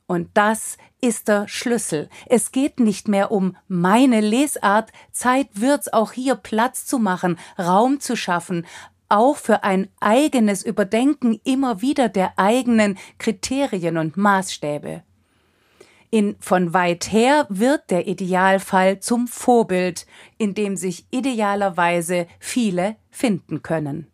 Und 0.08 0.30
das 0.36 0.78
ist 1.02 1.28
der 1.28 1.48
Schlüssel. 1.48 2.10
Es 2.28 2.52
geht 2.52 2.80
nicht 2.80 3.08
mehr 3.08 3.32
um 3.32 3.58
meine 3.68 4.22
Lesart. 4.22 4.92
Zeit 5.12 5.48
wird's 5.54 5.92
auch 5.92 6.12
hier 6.12 6.36
Platz 6.36 6.86
zu 6.86 7.00
machen, 7.00 7.40
Raum 7.58 8.00
zu 8.00 8.16
schaffen, 8.16 8.66
auch 9.10 9.38
für 9.38 9.64
ein 9.64 9.90
eigenes 10.00 10.64
Überdenken 10.64 11.40
immer 11.44 11.82
wieder 11.82 12.10
der 12.10 12.38
eigenen 12.38 12.98
Kriterien 13.18 13.98
und 13.98 14.18
Maßstäbe. 14.18 15.04
In 16.12 16.36
von 16.40 16.74
weit 16.74 17.12
her 17.12 17.46
wird 17.50 17.90
der 17.92 18.08
Idealfall 18.08 19.00
zum 19.00 19.28
Vorbild, 19.28 20.06
in 20.38 20.54
dem 20.54 20.78
sich 20.78 21.06
idealerweise 21.12 22.28
viele 22.40 22.96
finden 23.10 23.64
können. 23.64 24.12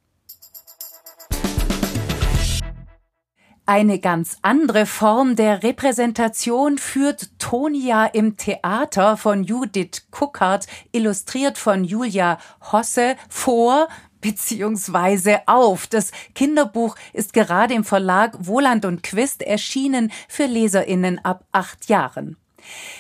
Eine 3.67 3.99
ganz 3.99 4.37
andere 4.41 4.85
Form 4.85 5.35
der 5.35 5.61
Repräsentation 5.61 6.79
führt 6.79 7.29
Tonia 7.37 8.05
im 8.07 8.35
Theater 8.35 9.17
von 9.17 9.43
Judith 9.43 10.07
Kuckert, 10.09 10.65
illustriert 10.91 11.59
von 11.59 11.83
Julia 11.83 12.39
Hosse, 12.71 13.15
vor 13.29 13.87
beziehungsweise 14.19 15.41
auf. 15.47 15.87
Das 15.87 16.11
Kinderbuch 16.33 16.95
ist 17.13 17.33
gerade 17.33 17.73
im 17.75 17.83
Verlag 17.83 18.35
Wohland 18.39 18.83
und 18.83 19.03
Quist 19.03 19.43
erschienen 19.43 20.11
für 20.27 20.45
Leserinnen 20.45 21.23
ab 21.23 21.45
acht 21.51 21.87
Jahren. 21.87 22.37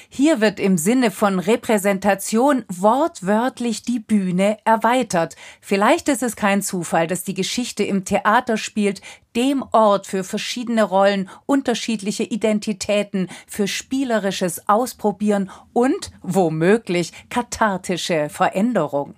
Hier 0.09 0.41
wird 0.41 0.59
im 0.59 0.77
Sinne 0.77 1.11
von 1.11 1.39
Repräsentation 1.39 2.65
wortwörtlich 2.67 3.83
die 3.83 3.99
Bühne 3.99 4.57
erweitert. 4.65 5.35
Vielleicht 5.61 6.09
ist 6.09 6.23
es 6.23 6.35
kein 6.35 6.61
Zufall, 6.61 7.07
dass 7.07 7.23
die 7.23 7.33
Geschichte 7.33 7.83
im 7.83 8.05
Theater 8.05 8.57
spielt, 8.57 9.01
dem 9.35 9.63
Ort 9.71 10.07
für 10.07 10.23
verschiedene 10.23 10.83
Rollen, 10.83 11.29
unterschiedliche 11.45 12.23
Identitäten, 12.23 13.29
für 13.47 13.67
spielerisches 13.67 14.67
Ausprobieren 14.67 15.49
und 15.73 16.11
womöglich 16.21 17.13
kathartische 17.29 18.29
Veränderung. 18.29 19.15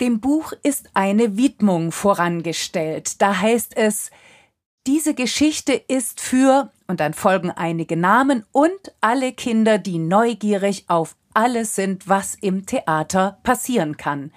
Dem 0.00 0.20
Buch 0.20 0.52
ist 0.62 0.90
eine 0.94 1.36
Widmung 1.36 1.90
vorangestellt. 1.90 3.20
Da 3.20 3.40
heißt 3.40 3.76
es, 3.76 4.12
diese 4.88 5.12
Geschichte 5.12 5.74
ist 5.74 6.18
für, 6.18 6.72
und 6.86 7.00
dann 7.00 7.12
folgen 7.12 7.50
einige 7.50 7.94
Namen 7.94 8.46
und 8.52 8.94
alle 9.02 9.32
Kinder, 9.32 9.76
die 9.76 9.98
neugierig 9.98 10.86
auf 10.88 11.14
alles 11.34 11.74
sind, 11.74 12.08
was 12.08 12.34
im 12.34 12.64
Theater 12.64 13.38
passieren 13.42 13.98
kann. 13.98 14.32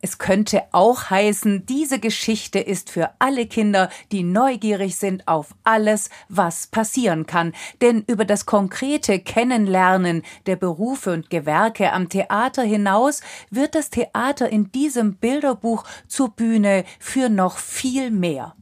Es 0.00 0.18
könnte 0.18 0.64
auch 0.72 1.08
heißen, 1.08 1.66
diese 1.66 2.00
Geschichte 2.00 2.58
ist 2.58 2.90
für 2.90 3.12
alle 3.20 3.46
Kinder, 3.46 3.88
die 4.10 4.24
neugierig 4.24 4.96
sind 4.96 5.28
auf 5.28 5.54
alles, 5.62 6.10
was 6.28 6.66
passieren 6.66 7.26
kann. 7.26 7.52
Denn 7.80 8.02
über 8.08 8.24
das 8.24 8.44
konkrete 8.44 9.20
Kennenlernen 9.20 10.22
der 10.46 10.56
Berufe 10.56 11.12
und 11.12 11.30
Gewerke 11.30 11.92
am 11.92 12.08
Theater 12.08 12.64
hinaus 12.64 13.20
wird 13.50 13.76
das 13.76 13.90
Theater 13.90 14.48
in 14.48 14.72
diesem 14.72 15.14
Bilderbuch 15.14 15.84
zur 16.08 16.30
Bühne 16.30 16.84
für 16.98 17.28
noch 17.28 17.58
viel 17.58 18.10
mehr. 18.10 18.56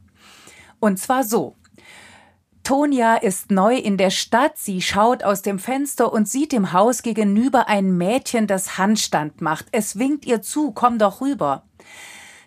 Und 0.85 0.97
zwar 0.97 1.23
so. 1.23 1.55
Tonja 2.61 3.15
ist 3.15 3.49
neu 3.49 3.75
in 3.75 3.97
der 3.97 4.11
Stadt, 4.11 4.59
sie 4.59 4.83
schaut 4.83 5.23
aus 5.23 5.41
dem 5.41 5.57
Fenster 5.57 6.13
und 6.13 6.29
sieht 6.29 6.53
im 6.53 6.73
Haus 6.73 7.01
gegenüber 7.01 7.67
ein 7.67 7.97
Mädchen, 7.97 8.45
das 8.45 8.77
Handstand 8.77 9.41
macht. 9.41 9.65
Es 9.71 9.97
winkt 9.97 10.27
ihr 10.27 10.43
zu, 10.43 10.73
komm 10.73 10.99
doch 10.99 11.21
rüber. 11.21 11.63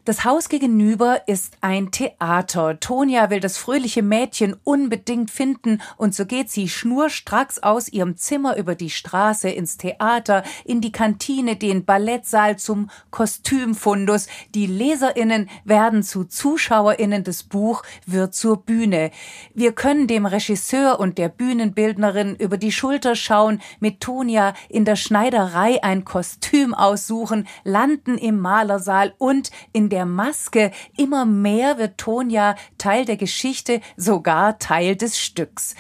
Das 0.09 0.25
Haus 0.25 0.49
gegenüber 0.49 1.29
ist 1.29 1.59
ein 1.61 1.91
Theater. 1.91 2.81
Tonja 2.81 3.29
will 3.29 3.41
das 3.41 3.59
fröhliche 3.59 4.03
Mädchen 4.03 4.57
unbedingt 4.65 5.31
finden 5.31 5.83
und 5.99 6.15
so 6.15 6.25
geht 6.25 6.49
sie 6.49 6.71
schnurstracks 6.71 7.59
aus 7.59 7.91
ihrem 7.91 8.17
Zimmer 8.17 8.57
über 8.57 8.75
die 8.75 8.89
Straße 8.89 9.51
ins 9.51 9.77
Theater, 9.77 10.45
in 10.65 10.81
die 10.81 10.93
Kantine, 10.93 11.57
den 11.57 11.85
Ballettsaal 11.85 12.57
zum 12.57 12.89
Kostümfundus. 13.11 14.29
Die 14.55 14.65
Leserinnen 14.65 15.51
werden 15.65 16.03
zu 16.03 16.25
Zuschauerinnen, 16.25 17.23
das 17.23 17.43
Buch 17.43 17.83
wird 18.07 18.35
zur 18.35 18.63
Bühne. 18.63 19.11
Wir 19.53 19.73
können 19.73 20.07
dem 20.07 20.25
Regisseur 20.25 21.01
und 21.01 21.19
der 21.19 21.29
Bühnenbildnerin 21.29 22.35
über 22.37 22.57
die 22.57 22.73
Schulter 22.73 23.15
schauen, 23.15 23.61
mit 23.79 24.01
Tonja 24.01 24.55
in 24.71 24.87
der 24.87 24.97
Schneiderei 24.97 25.85
ein 25.85 26.07
Kostüm 26.07 26.73
aussuchen, 26.73 27.47
landen 27.63 28.17
im 28.17 28.41
Malersaal 28.41 29.13
und 29.19 29.51
in 29.75 29.91
der 29.91 29.98
der 29.99 30.07
Maske. 30.07 30.71
Immer 30.97 31.25
mehr 31.25 31.77
wird 31.77 31.99
Tonja 31.99 32.55
Teil 32.79 33.05
der 33.05 33.17
Geschichte, 33.17 33.81
sogar 33.97 34.61
Teil 34.61 34.95
des 34.95 35.19
Stücks. 35.19 35.75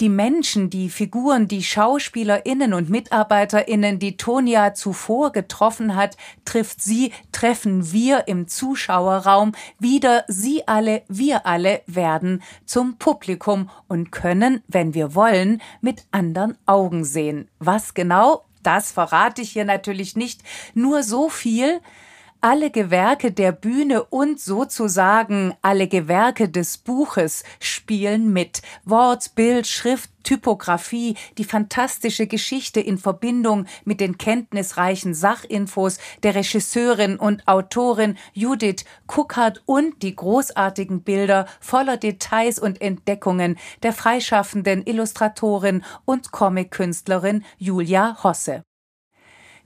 Die 0.00 0.08
Menschen, 0.08 0.70
die 0.70 0.90
Figuren, 0.90 1.46
die 1.46 1.62
SchauspielerInnen 1.62 2.74
und 2.74 2.90
MitarbeiterInnen, 2.90 4.00
die 4.00 4.16
Tonja 4.16 4.74
zuvor 4.74 5.30
getroffen 5.30 5.94
hat, 5.94 6.16
trifft 6.44 6.82
sie, 6.82 7.12
treffen 7.30 7.92
wir 7.92 8.26
im 8.26 8.48
Zuschauerraum 8.48 9.52
wieder. 9.78 10.24
Sie 10.26 10.66
alle, 10.66 11.02
wir 11.06 11.46
alle 11.46 11.82
werden 11.86 12.42
zum 12.66 12.96
Publikum 12.98 13.70
und 13.86 14.10
können, 14.10 14.64
wenn 14.66 14.94
wir 14.94 15.14
wollen, 15.14 15.62
mit 15.80 16.06
anderen 16.10 16.58
Augen 16.66 17.04
sehen. 17.04 17.48
Was 17.60 17.94
genau? 17.94 18.46
Das 18.64 18.90
verrate 18.90 19.42
ich 19.42 19.52
hier 19.52 19.64
natürlich 19.64 20.16
nicht. 20.16 20.42
Nur 20.74 21.04
so 21.04 21.28
viel, 21.28 21.80
alle 22.40 22.70
Gewerke 22.70 23.32
der 23.32 23.52
Bühne 23.52 24.04
und 24.04 24.40
sozusagen 24.40 25.54
alle 25.62 25.88
Gewerke 25.88 26.48
des 26.48 26.78
Buches 26.78 27.44
spielen 27.58 28.32
mit. 28.32 28.62
Wort, 28.84 29.34
Bild, 29.34 29.66
Schrift, 29.66 30.10
Typografie, 30.22 31.16
die 31.38 31.44
fantastische 31.44 32.26
Geschichte 32.26 32.80
in 32.80 32.98
Verbindung 32.98 33.66
mit 33.84 34.00
den 34.00 34.18
kenntnisreichen 34.18 35.14
Sachinfos 35.14 35.98
der 36.22 36.34
Regisseurin 36.34 37.16
und 37.16 37.46
Autorin 37.48 38.16
Judith 38.32 38.84
Kuckert 39.06 39.62
und 39.66 40.02
die 40.02 40.14
großartigen 40.14 41.02
Bilder 41.02 41.46
voller 41.60 41.96
Details 41.96 42.58
und 42.58 42.80
Entdeckungen 42.80 43.58
der 43.82 43.92
freischaffenden 43.92 44.84
Illustratorin 44.86 45.82
und 46.04 46.32
Comic-Künstlerin 46.32 47.44
Julia 47.58 48.22
Hosse. 48.22 48.62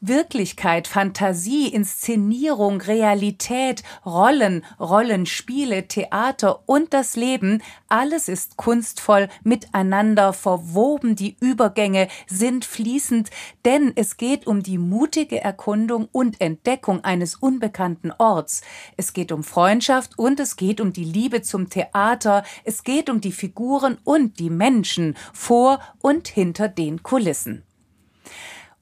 Wirklichkeit, 0.06 0.86
Fantasie, 0.86 1.68
Inszenierung, 1.68 2.80
Realität, 2.80 3.82
Rollen, 4.04 4.64
Rollenspiele, 4.78 5.88
Theater 5.88 6.62
und 6.66 6.92
das 6.92 7.16
Leben, 7.16 7.62
alles 7.88 8.28
ist 8.28 8.56
kunstvoll 8.56 9.28
miteinander 9.42 10.32
verwoben, 10.32 11.16
die 11.16 11.36
Übergänge 11.40 12.08
sind 12.26 12.64
fließend, 12.64 13.30
denn 13.64 13.92
es 13.96 14.16
geht 14.16 14.46
um 14.46 14.62
die 14.62 14.78
mutige 14.78 15.40
Erkundung 15.40 16.08
und 16.12 16.40
Entdeckung 16.40 17.02
eines 17.04 17.36
unbekannten 17.36 18.12
Orts. 18.18 18.62
Es 18.96 19.12
geht 19.12 19.32
um 19.32 19.42
Freundschaft 19.42 20.18
und 20.18 20.38
es 20.40 20.56
geht 20.56 20.80
um 20.80 20.92
die 20.92 21.04
Liebe 21.04 21.42
zum 21.42 21.70
Theater, 21.70 22.44
es 22.64 22.84
geht 22.84 23.08
um 23.08 23.20
die 23.20 23.32
Figuren 23.32 23.98
und 24.04 24.38
die 24.38 24.50
Menschen 24.50 25.16
vor 25.32 25.80
und 26.00 26.28
hinter 26.28 26.68
den 26.68 27.02
Kulissen. 27.02 27.62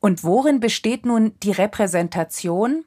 Und 0.03 0.25
worin 0.25 0.59
besteht 0.59 1.07
nun 1.07 1.33
die 1.45 1.53
Repräsentation? 1.53 2.85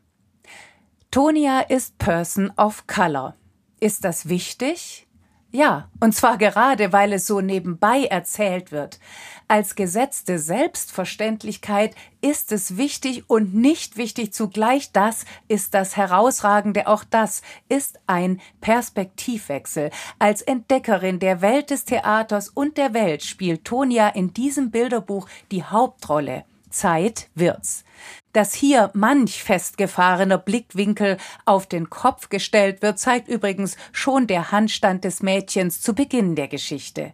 Tonia 1.12 1.62
ist 1.62 1.98
Person 1.98 2.52
of 2.58 2.88
Color. 2.88 3.36
Ist 3.80 4.04
das 4.04 4.28
wichtig? 4.28 5.08
Ja, 5.50 5.90
und 6.02 6.14
zwar 6.14 6.38
gerade, 6.38 6.92
weil 6.92 7.14
es 7.14 7.26
so 7.26 7.40
nebenbei 7.40 8.04
erzählt 8.04 8.74
wird. 8.74 9.00
Als 9.48 9.76
gesetzte 9.76 10.40
Selbstverständlichkeit 10.40 11.96
ist 12.20 12.52
es 12.52 12.76
wichtig 12.76 13.30
und 13.30 13.56
nicht 13.56 13.96
wichtig 13.96 14.34
zugleich. 14.34 14.92
Das 14.92 15.24
ist 15.48 15.74
das 15.74 15.96
Herausragende. 15.96 16.88
Auch 16.88 17.06
das 17.06 17.44
ist 17.70 17.98
ein 18.08 18.42
Perspektivwechsel. 18.60 19.90
Als 20.20 20.42
Entdeckerin 20.42 21.20
der 21.20 21.42
Welt 21.42 21.70
des 21.70 21.86
Theaters 21.86 22.50
und 22.50 22.76
der 22.76 22.94
Welt 22.94 23.24
spielt 23.24 23.64
Tonia 23.64 24.10
in 24.10 24.34
diesem 24.34 24.70
Bilderbuch 24.70 25.30
die 25.52 25.64
Hauptrolle. 25.64 26.44
Zeit 26.76 27.30
wird's. 27.36 27.84
Dass 28.34 28.54
hier 28.54 28.92
manch 28.94 29.44
festgefahrener 29.44 30.38
Blickwinkel 30.38 31.18
auf 31.46 31.68
den 31.68 31.90
Kopf 31.90 32.30
gestellt 32.30 32.82
wird, 32.82 33.00
zeigt 33.00 33.28
übrigens 33.28 33.78
schon 33.92 34.28
der 34.28 34.52
Handstand 34.52 35.04
des 35.04 35.24
Mädchens 35.24 35.82
zu 35.82 35.96
Beginn 35.96 36.36
der 36.36 36.48
Geschichte. 36.48 37.14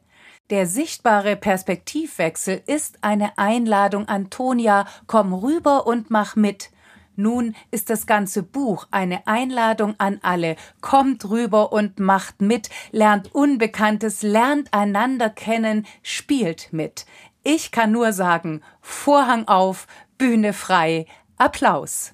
Der 0.50 0.66
sichtbare 0.66 1.38
Perspektivwechsel 1.38 2.62
ist 2.66 2.98
eine 3.04 3.38
Einladung 3.38 4.08
an 4.10 4.30
Tonia, 4.30 4.86
komm 5.08 5.34
rüber 5.34 5.88
und 5.88 6.10
mach 6.10 6.36
mit. 6.36 6.72
Nun 7.16 7.56
ist 7.72 7.90
das 7.90 8.08
ganze 8.08 8.42
Buch 8.42 8.88
eine 8.90 9.28
Einladung 9.28 9.96
an 9.98 10.20
alle. 10.24 10.56
Kommt 10.82 11.30
rüber 11.30 11.72
und 11.72 12.00
macht 12.00 12.42
mit, 12.42 12.70
lernt 12.92 13.34
Unbekanntes, 13.36 14.24
lernt 14.24 14.74
einander 14.74 15.30
kennen, 15.30 15.86
spielt 16.02 16.74
mit. 16.74 17.06
Ich 17.44 17.72
kann 17.72 17.92
nur 17.92 18.14
sagen, 18.14 18.62
Vorhang 18.82 19.48
auf, 19.48 19.88
Bühne 20.18 20.54
frei, 20.54 21.08
Applaus. 21.38 22.14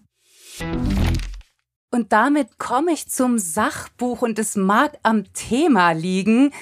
Und 1.91 2.13
damit 2.13 2.57
komme 2.57 2.93
ich 2.93 3.09
zum 3.09 3.37
Sachbuch 3.37 4.21
und 4.21 4.39
es 4.39 4.55
mag 4.55 4.97
am 5.03 5.31
Thema 5.33 5.91
liegen, 5.91 6.53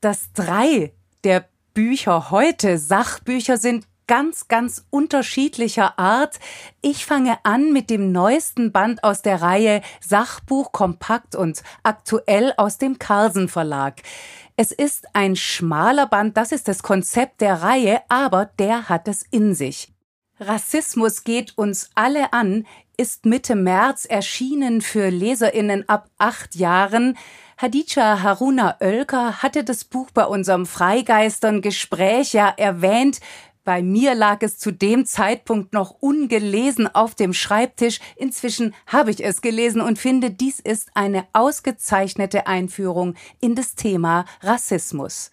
dass 0.00 0.32
drei 0.32 0.92
der 1.24 1.48
Bücher 1.74 2.30
heute 2.30 2.78
Sachbücher 2.78 3.56
sind 3.56 3.86
ganz, 4.06 4.48
ganz 4.48 4.84
unterschiedlicher 4.90 5.98
Art. 5.98 6.38
Ich 6.80 7.06
fange 7.06 7.38
an 7.44 7.72
mit 7.72 7.88
dem 7.90 8.12
neuesten 8.12 8.70
Band 8.70 9.04
aus 9.04 9.22
der 9.22 9.40
Reihe 9.40 9.80
Sachbuch 10.00 10.72
kompakt 10.72 11.34
und 11.34 11.62
aktuell 11.82 12.52
aus 12.56 12.78
dem 12.78 12.98
Carlsen 12.98 13.48
Verlag. 13.48 14.02
Es 14.56 14.70
ist 14.70 15.06
ein 15.14 15.34
schmaler 15.34 16.06
Band, 16.06 16.36
das 16.36 16.52
ist 16.52 16.68
das 16.68 16.82
Konzept 16.82 17.40
der 17.40 17.62
Reihe, 17.62 18.00
aber 18.08 18.46
der 18.58 18.88
hat 18.88 19.08
es 19.08 19.22
in 19.30 19.54
sich. 19.54 19.92
Rassismus 20.38 21.24
geht 21.24 21.56
uns 21.56 21.90
alle 21.94 22.32
an, 22.32 22.66
ist 22.96 23.24
Mitte 23.24 23.54
März 23.54 24.04
erschienen 24.04 24.80
für 24.80 25.08
Leserinnen 25.08 25.88
ab 25.88 26.10
acht 26.18 26.54
Jahren. 26.54 27.16
Hadija 27.56 28.22
Haruna 28.22 28.76
Oelker 28.80 29.42
hatte 29.42 29.64
das 29.64 29.84
Buch 29.84 30.10
bei 30.12 30.24
unserem 30.24 30.66
Freigeistern 30.66 31.62
Gespräch 31.62 32.32
ja 32.32 32.48
erwähnt. 32.48 33.20
Bei 33.64 33.80
mir 33.80 34.16
lag 34.16 34.42
es 34.42 34.58
zu 34.58 34.72
dem 34.72 35.06
Zeitpunkt 35.06 35.72
noch 35.72 35.90
ungelesen 36.00 36.92
auf 36.92 37.14
dem 37.14 37.32
Schreibtisch. 37.32 38.00
Inzwischen 38.16 38.74
habe 38.88 39.12
ich 39.12 39.24
es 39.24 39.40
gelesen 39.40 39.80
und 39.80 40.00
finde, 40.00 40.32
dies 40.32 40.58
ist 40.58 40.90
eine 40.94 41.26
ausgezeichnete 41.32 42.48
Einführung 42.48 43.14
in 43.40 43.54
das 43.54 43.76
Thema 43.76 44.24
Rassismus. 44.40 45.30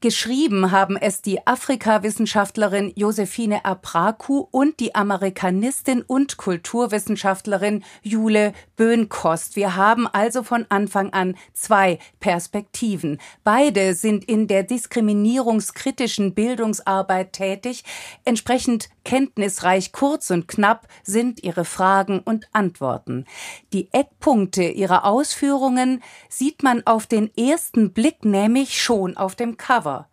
Geschrieben 0.00 0.70
haben 0.70 0.96
es 0.96 1.22
die 1.22 1.44
Afrikawissenschaftlerin 1.44 2.92
Josephine 2.94 3.64
Abraku 3.64 4.46
und 4.52 4.78
die 4.78 4.94
Amerikanistin 4.94 6.02
und 6.02 6.36
Kulturwissenschaftlerin 6.36 7.82
Jule 8.02 8.52
Böhnkost. 8.76 9.56
Wir 9.56 9.74
haben 9.74 10.06
also 10.06 10.44
von 10.44 10.66
Anfang 10.68 11.12
an 11.12 11.34
zwei 11.52 11.98
Perspektiven. 12.20 13.18
Beide 13.42 13.94
sind 13.94 14.24
in 14.24 14.46
der 14.46 14.62
diskriminierungskritischen 14.62 16.32
Bildungsarbeit 16.32 17.32
tätig. 17.32 17.82
Entsprechend 18.24 18.90
kenntnisreich, 19.08 19.92
kurz 19.92 20.30
und 20.30 20.48
knapp 20.48 20.86
sind 21.02 21.42
ihre 21.42 21.64
Fragen 21.64 22.20
und 22.20 22.46
Antworten. 22.52 23.24
Die 23.72 23.88
Eckpunkte 23.90 24.64
ihrer 24.64 25.06
Ausführungen 25.06 26.02
sieht 26.28 26.62
man 26.62 26.86
auf 26.86 27.06
den 27.06 27.34
ersten 27.34 27.94
Blick 27.94 28.26
nämlich 28.26 28.82
schon 28.82 29.16
auf 29.16 29.34
dem 29.34 29.56
Cover. 29.56 30.10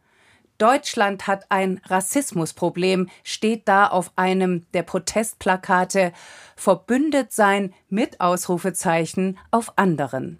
Deutschland 0.59 1.27
hat 1.27 1.47
ein 1.49 1.81
Rassismusproblem, 1.83 3.09
steht 3.25 3.67
da 3.67 3.87
auf 3.87 4.13
einem 4.15 4.65
der 4.73 4.83
Protestplakate, 4.83 6.13
verbündet 6.55 7.33
sein 7.33 7.73
mit 7.89 8.21
Ausrufezeichen 8.21 9.37
auf 9.51 9.77
anderen. 9.77 10.39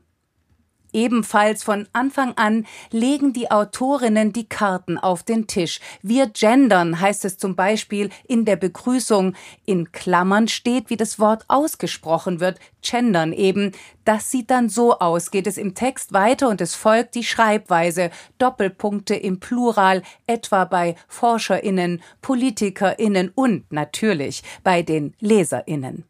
Ebenfalls 0.95 1.61
von 1.61 1.89
Anfang 1.91 2.37
an 2.37 2.65
legen 2.89 3.33
die 3.33 3.51
Autorinnen 3.51 4.31
die 4.31 4.47
Karten 4.47 4.97
auf 4.97 5.23
den 5.23 5.45
Tisch. 5.45 5.81
Wir 6.01 6.27
gendern 6.27 7.01
heißt 7.01 7.25
es 7.25 7.37
zum 7.37 7.57
Beispiel 7.57 8.09
in 8.29 8.45
der 8.45 8.55
Begrüßung. 8.55 9.35
In 9.65 9.91
Klammern 9.91 10.47
steht, 10.47 10.89
wie 10.89 10.95
das 10.95 11.19
Wort 11.19 11.43
ausgesprochen 11.49 12.39
wird. 12.39 12.59
Gendern 12.81 13.33
eben. 13.33 13.73
Das 14.05 14.31
sieht 14.31 14.49
dann 14.49 14.69
so 14.69 14.97
aus. 14.99 15.31
Geht 15.31 15.47
es 15.47 15.57
im 15.57 15.75
Text 15.75 16.13
weiter 16.13 16.47
und 16.47 16.61
es 16.61 16.75
folgt 16.75 17.15
die 17.15 17.25
Schreibweise. 17.25 18.09
Doppelpunkte 18.37 19.15
im 19.15 19.41
Plural, 19.41 20.01
etwa 20.27 20.63
bei 20.63 20.95
ForscherInnen, 21.09 22.01
PolitikerInnen 22.21 23.33
und 23.35 23.69
natürlich 23.69 24.43
bei 24.63 24.81
den 24.81 25.13
LeserInnen 25.19 26.05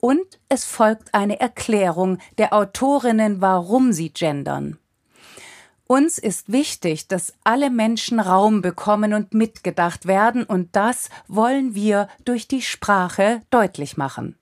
und 0.00 0.40
es 0.48 0.64
folgt 0.64 1.14
eine 1.14 1.40
Erklärung 1.40 2.18
der 2.38 2.52
Autorinnen, 2.52 3.40
warum 3.40 3.92
sie 3.92 4.12
gendern. 4.12 4.78
Uns 5.86 6.18
ist 6.18 6.52
wichtig, 6.52 7.08
dass 7.08 7.34
alle 7.42 7.68
Menschen 7.68 8.20
Raum 8.20 8.62
bekommen 8.62 9.12
und 9.12 9.34
mitgedacht 9.34 10.06
werden, 10.06 10.44
und 10.44 10.76
das 10.76 11.10
wollen 11.26 11.74
wir 11.74 12.08
durch 12.24 12.46
die 12.46 12.62
Sprache 12.62 13.40
deutlich 13.50 13.96
machen. 13.96 14.36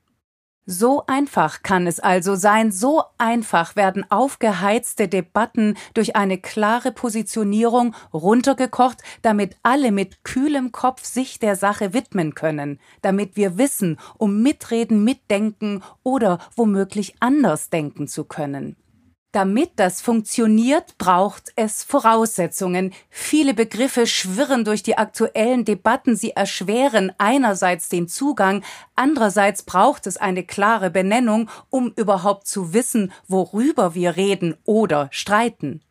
So 0.70 1.04
einfach 1.06 1.62
kann 1.62 1.86
es 1.86 1.98
also 1.98 2.34
sein, 2.34 2.72
so 2.72 3.02
einfach 3.16 3.74
werden 3.74 4.04
aufgeheizte 4.10 5.08
Debatten 5.08 5.78
durch 5.94 6.14
eine 6.14 6.36
klare 6.36 6.92
Positionierung 6.92 7.94
runtergekocht, 8.12 8.98
damit 9.22 9.56
alle 9.62 9.92
mit 9.92 10.24
kühlem 10.24 10.70
Kopf 10.70 11.06
sich 11.06 11.38
der 11.38 11.56
Sache 11.56 11.94
widmen 11.94 12.34
können, 12.34 12.80
damit 13.00 13.34
wir 13.34 13.56
wissen, 13.56 13.96
um 14.18 14.42
mitreden, 14.42 15.04
mitdenken 15.04 15.82
oder 16.02 16.38
womöglich 16.54 17.14
anders 17.18 17.70
denken 17.70 18.06
zu 18.06 18.24
können. 18.24 18.76
Damit 19.38 19.70
das 19.76 20.00
funktioniert, 20.00 20.98
braucht 20.98 21.52
es 21.54 21.84
Voraussetzungen. 21.84 22.92
Viele 23.08 23.54
Begriffe 23.54 24.08
schwirren 24.08 24.64
durch 24.64 24.82
die 24.82 24.98
aktuellen 24.98 25.64
Debatten, 25.64 26.16
sie 26.16 26.32
erschweren 26.32 27.12
einerseits 27.18 27.88
den 27.88 28.08
Zugang, 28.08 28.64
andererseits 28.96 29.62
braucht 29.62 30.08
es 30.08 30.16
eine 30.16 30.42
klare 30.42 30.90
Benennung, 30.90 31.48
um 31.70 31.92
überhaupt 31.94 32.48
zu 32.48 32.72
wissen, 32.72 33.12
worüber 33.28 33.94
wir 33.94 34.16
reden 34.16 34.56
oder 34.64 35.06
streiten. 35.12 35.82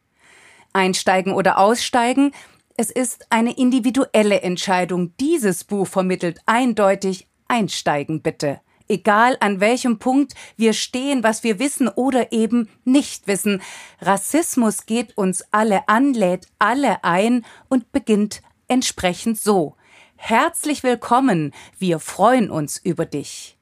Einsteigen 0.74 1.32
oder 1.32 1.58
aussteigen, 1.58 2.34
es 2.76 2.92
ist 2.92 3.28
eine 3.30 3.58
individuelle 3.58 4.42
Entscheidung. 4.42 5.16
Dieses 5.22 5.64
Buch 5.64 5.88
vermittelt 5.88 6.42
eindeutig 6.48 7.28
Einsteigen 7.48 8.22
bitte. 8.22 8.60
Egal 8.88 9.38
an 9.40 9.60
welchem 9.60 10.00
Punkt 10.00 10.34
wir 10.56 10.74
stehen, 10.74 11.24
was 11.24 11.44
wir 11.44 11.60
wissen 11.60 11.88
oder 11.90 12.32
eben 12.32 12.70
nicht 12.86 13.28
wissen. 13.28 13.62
Rassismus 14.02 14.86
geht 14.86 15.18
uns 15.18 15.44
alle 15.52 15.88
an, 15.90 16.14
lädt 16.14 16.48
alle 16.60 17.04
ein 17.04 17.46
und 17.70 17.92
beginnt 17.92 18.42
entsprechend 18.68 19.40
so. 19.40 19.76
Herzlich 20.16 20.84
willkommen, 20.84 21.54
wir 21.78 22.00
freuen 22.00 22.50
uns 22.50 22.78
über 22.78 23.06
dich. 23.06 23.57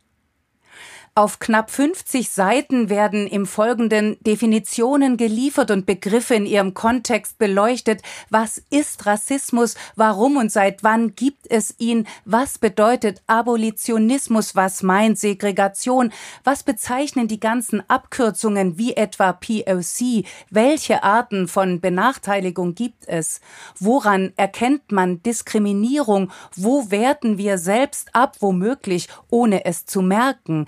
Auf 1.17 1.39
knapp 1.39 1.71
50 1.71 2.30
Seiten 2.30 2.89
werden 2.89 3.25
im 3.25 3.45
Folgenden 3.45 4.17
Definitionen 4.19 5.15
geliefert 5.15 5.71
und 5.71 5.86
Begriffe 5.86 6.36
in 6.36 6.45
ihrem 6.45 6.73
Kontext 6.73 7.38
beleuchtet. 7.38 8.01
Was 8.30 8.62
ist 8.69 9.06
Rassismus? 9.06 9.75
Warum 9.95 10.36
und 10.36 10.51
seit 10.51 10.84
wann 10.84 11.15
gibt 11.15 11.49
es 11.49 11.73
ihn? 11.78 12.06
Was 12.25 12.58
bedeutet 12.58 13.21
Abolitionismus? 13.28 14.58
Was 14.58 14.84
meint 14.84 15.17
Segregation? 15.17 16.12
Was 16.43 16.63
bezeichnen 16.63 17.30
die 17.30 17.39
ganzen 17.39 17.89
Abkürzungen 17.89 18.78
wie 18.78 18.97
etwa 18.97 19.32
POC? 19.32 20.25
Welche 20.49 21.04
Arten 21.04 21.47
von 21.47 21.80
Benachteiligung 21.80 22.75
gibt 22.75 23.08
es? 23.08 23.39
Woran 23.80 24.34
erkennt 24.36 24.91
man 24.91 25.23
Diskriminierung? 25.23 26.30
Wo 26.58 26.91
werten 26.91 27.38
wir 27.38 27.58
selbst 27.58 28.13
ab, 28.13 28.36
womöglich, 28.41 29.08
ohne 29.30 29.63
es 29.63 29.86
zu 29.86 30.01
merken? 30.01 30.65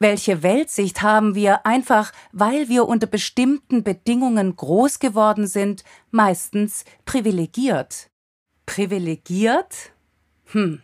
Welche 0.00 0.44
Weltsicht 0.44 1.02
haben 1.02 1.34
wir 1.34 1.66
einfach, 1.66 2.12
weil 2.32 2.68
wir 2.68 2.86
unter 2.86 3.08
bestimmten 3.08 3.82
Bedingungen 3.82 4.54
groß 4.54 5.00
geworden 5.00 5.48
sind, 5.48 5.82
meistens 6.10 6.84
privilegiert? 7.04 8.08
Privilegiert? 8.64 9.92
Hm. 10.52 10.82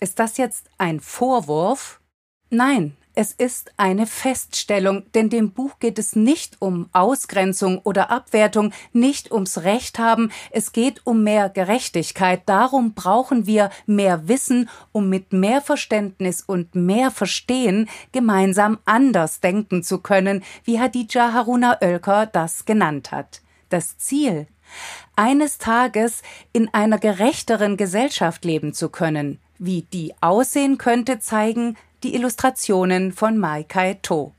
Ist 0.00 0.18
das 0.18 0.38
jetzt 0.38 0.70
ein 0.78 1.00
Vorwurf? 1.00 2.00
Nein, 2.48 2.96
es 3.18 3.32
ist 3.32 3.72
eine 3.76 4.06
Feststellung, 4.06 5.02
denn 5.12 5.28
dem 5.28 5.50
Buch 5.50 5.80
geht 5.80 5.98
es 5.98 6.14
nicht 6.14 6.62
um 6.62 6.88
Ausgrenzung 6.92 7.80
oder 7.82 8.12
Abwertung, 8.12 8.72
nicht 8.92 9.32
ums 9.32 9.64
Recht 9.64 9.98
haben, 9.98 10.30
es 10.52 10.70
geht 10.70 11.04
um 11.04 11.24
mehr 11.24 11.48
Gerechtigkeit. 11.48 12.42
Darum 12.46 12.94
brauchen 12.94 13.44
wir 13.44 13.70
mehr 13.86 14.28
Wissen, 14.28 14.70
um 14.92 15.08
mit 15.08 15.32
mehr 15.32 15.60
Verständnis 15.60 16.44
und 16.46 16.76
mehr 16.76 17.10
Verstehen 17.10 17.88
gemeinsam 18.12 18.78
anders 18.84 19.40
denken 19.40 19.82
zu 19.82 19.98
können, 19.98 20.44
wie 20.62 20.78
Hadija 20.78 21.32
Haruna 21.32 21.78
Oelker 21.82 22.26
das 22.26 22.66
genannt 22.66 23.10
hat. 23.10 23.42
Das 23.68 23.98
Ziel 23.98 24.46
eines 25.16 25.58
Tages 25.58 26.22
in 26.52 26.72
einer 26.72 26.98
gerechteren 26.98 27.76
Gesellschaft 27.76 28.44
leben 28.44 28.74
zu 28.74 28.90
können. 28.90 29.40
Wie 29.58 29.82
die 29.82 30.14
aussehen 30.20 30.78
könnte, 30.78 31.18
zeigen 31.18 31.76
die 32.02 32.14
Illustrationen 32.14 33.12
von 33.12 33.38
Mai 33.38 33.62
Kai 33.62 33.98
To. 34.02 34.32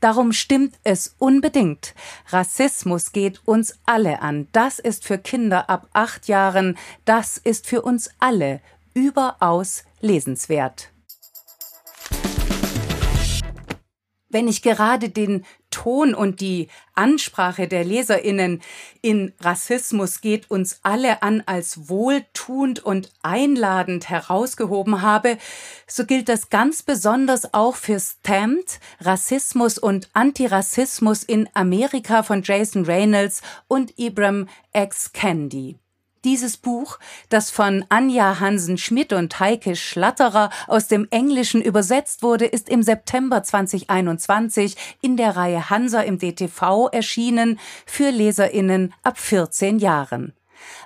Darum 0.00 0.32
stimmt 0.32 0.74
es 0.84 1.14
unbedingt. 1.18 1.94
Rassismus 2.28 3.12
geht 3.12 3.40
uns 3.44 3.78
alle 3.86 4.22
an. 4.22 4.48
Das 4.52 4.78
ist 4.78 5.04
für 5.04 5.18
Kinder 5.18 5.68
ab 5.68 5.88
acht 5.92 6.28
Jahren, 6.28 6.78
das 7.04 7.38
ist 7.38 7.66
für 7.66 7.82
uns 7.82 8.10
alle 8.18 8.60
überaus 8.94 9.84
lesenswert. 10.00 10.90
wenn 14.34 14.48
ich 14.48 14.62
gerade 14.62 15.08
den 15.08 15.46
Ton 15.74 16.14
und 16.14 16.40
die 16.40 16.68
Ansprache 16.94 17.66
der 17.66 17.82
Leserinnen 17.82 18.62
in 19.02 19.32
Rassismus 19.40 20.20
geht 20.20 20.48
uns 20.48 20.78
alle 20.84 21.24
an 21.24 21.42
als 21.46 21.88
wohltuend 21.88 22.78
und 22.78 23.10
einladend 23.22 24.08
herausgehoben 24.08 25.02
habe, 25.02 25.36
so 25.88 26.06
gilt 26.06 26.28
das 26.28 26.48
ganz 26.48 26.84
besonders 26.84 27.52
auch 27.54 27.74
für 27.74 27.98
Stamped, 27.98 28.78
Rassismus 29.00 29.76
und 29.76 30.10
Antirassismus 30.12 31.24
in 31.24 31.48
Amerika 31.54 32.22
von 32.22 32.42
Jason 32.44 32.84
Reynolds 32.84 33.42
und 33.66 33.98
Ibram 33.98 34.48
X. 34.72 35.12
Candy. 35.12 35.83
Dieses 36.24 36.56
Buch, 36.56 36.98
das 37.28 37.50
von 37.50 37.84
Anja 37.90 38.40
Hansen-Schmidt 38.40 39.12
und 39.12 39.38
Heike 39.40 39.76
Schlatterer 39.76 40.48
aus 40.66 40.88
dem 40.88 41.06
Englischen 41.10 41.60
übersetzt 41.60 42.22
wurde, 42.22 42.46
ist 42.46 42.70
im 42.70 42.82
September 42.82 43.42
2021 43.42 44.74
in 45.02 45.18
der 45.18 45.36
Reihe 45.36 45.68
Hansa 45.68 46.00
im 46.00 46.18
DTV 46.18 46.88
erschienen 46.90 47.60
für 47.84 48.08
LeserInnen 48.08 48.94
ab 49.02 49.18
14 49.18 49.78
Jahren. 49.78 50.32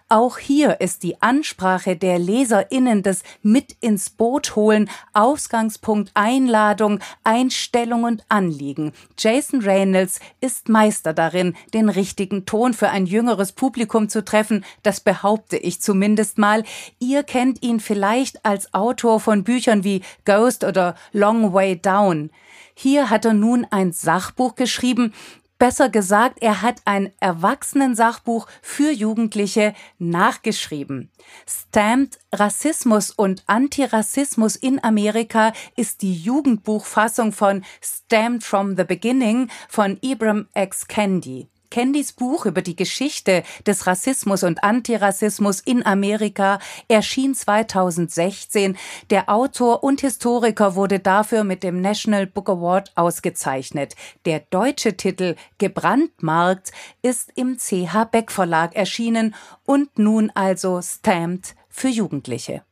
Auch 0.08 0.38
hier 0.38 0.80
ist 0.80 1.02
die 1.02 1.20
Ansprache 1.20 1.96
der 1.96 2.18
LeserInnen 2.18 3.02
des 3.02 3.22
Mit 3.42 3.76
ins 3.80 4.10
Boot 4.10 4.56
holen 4.56 4.88
Ausgangspunkt 5.12 6.10
Einladung, 6.14 7.00
Einstellung 7.24 8.04
und 8.04 8.24
Anliegen. 8.28 8.92
Jason 9.18 9.62
Reynolds 9.62 10.20
ist 10.40 10.68
Meister 10.68 11.12
darin, 11.12 11.54
den 11.74 11.88
richtigen 11.88 12.46
Ton 12.46 12.72
für 12.72 12.88
ein 12.88 13.06
jüngeres 13.06 13.52
Publikum 13.52 14.08
zu 14.08 14.24
treffen. 14.24 14.64
Das 14.82 15.00
behaupte 15.00 15.56
ich 15.56 15.80
zumindest 15.80 16.38
mal. 16.38 16.64
Ihr 16.98 17.22
kennt 17.22 17.62
ihn 17.62 17.80
vielleicht 17.80 18.44
als 18.44 18.72
Autor 18.72 19.20
von 19.20 19.44
Büchern 19.44 19.84
wie 19.84 20.02
Ghost 20.24 20.64
oder 20.64 20.94
Long 21.12 21.52
Way 21.52 21.80
Down. 21.80 22.30
Hier 22.74 23.10
hat 23.10 23.24
er 23.24 23.34
nun 23.34 23.66
ein 23.70 23.92
Sachbuch 23.92 24.54
geschrieben, 24.54 25.12
Besser 25.58 25.88
gesagt, 25.88 26.40
er 26.40 26.62
hat 26.62 26.82
ein 26.84 27.12
Erwachsenensachbuch 27.18 28.46
für 28.62 28.92
Jugendliche 28.92 29.74
nachgeschrieben. 29.98 31.10
Stamped 31.48 32.20
Rassismus 32.32 33.10
und 33.10 33.42
Antirassismus 33.46 34.54
in 34.54 34.82
Amerika 34.84 35.52
ist 35.74 36.02
die 36.02 36.14
Jugendbuchfassung 36.14 37.32
von 37.32 37.64
Stamped 37.82 38.44
from 38.44 38.76
the 38.76 38.84
Beginning 38.84 39.50
von 39.68 39.98
Ibram 40.00 40.46
X. 40.54 40.86
Kendi. 40.86 41.48
Candys 41.70 42.12
Buch 42.12 42.46
über 42.46 42.62
die 42.62 42.76
Geschichte 42.76 43.42
des 43.66 43.86
Rassismus 43.86 44.42
und 44.42 44.62
Antirassismus 44.64 45.60
in 45.60 45.84
Amerika 45.84 46.58
erschien 46.88 47.34
2016. 47.34 48.76
Der 49.10 49.28
Autor 49.28 49.82
und 49.82 50.00
Historiker 50.00 50.74
wurde 50.74 50.98
dafür 50.98 51.44
mit 51.44 51.62
dem 51.62 51.80
National 51.80 52.26
Book 52.26 52.48
Award 52.48 52.92
ausgezeichnet. 52.94 53.94
Der 54.24 54.40
deutsche 54.40 54.96
Titel 54.96 55.36
Gebrandmarkt 55.58 56.72
ist 57.02 57.32
im 57.34 57.58
CH 57.58 58.04
Beck 58.10 58.30
Verlag 58.30 58.74
erschienen 58.74 59.34
und 59.64 59.98
nun 59.98 60.30
also 60.34 60.80
stamped 60.82 61.54
für 61.68 61.88
Jugendliche. 61.88 62.62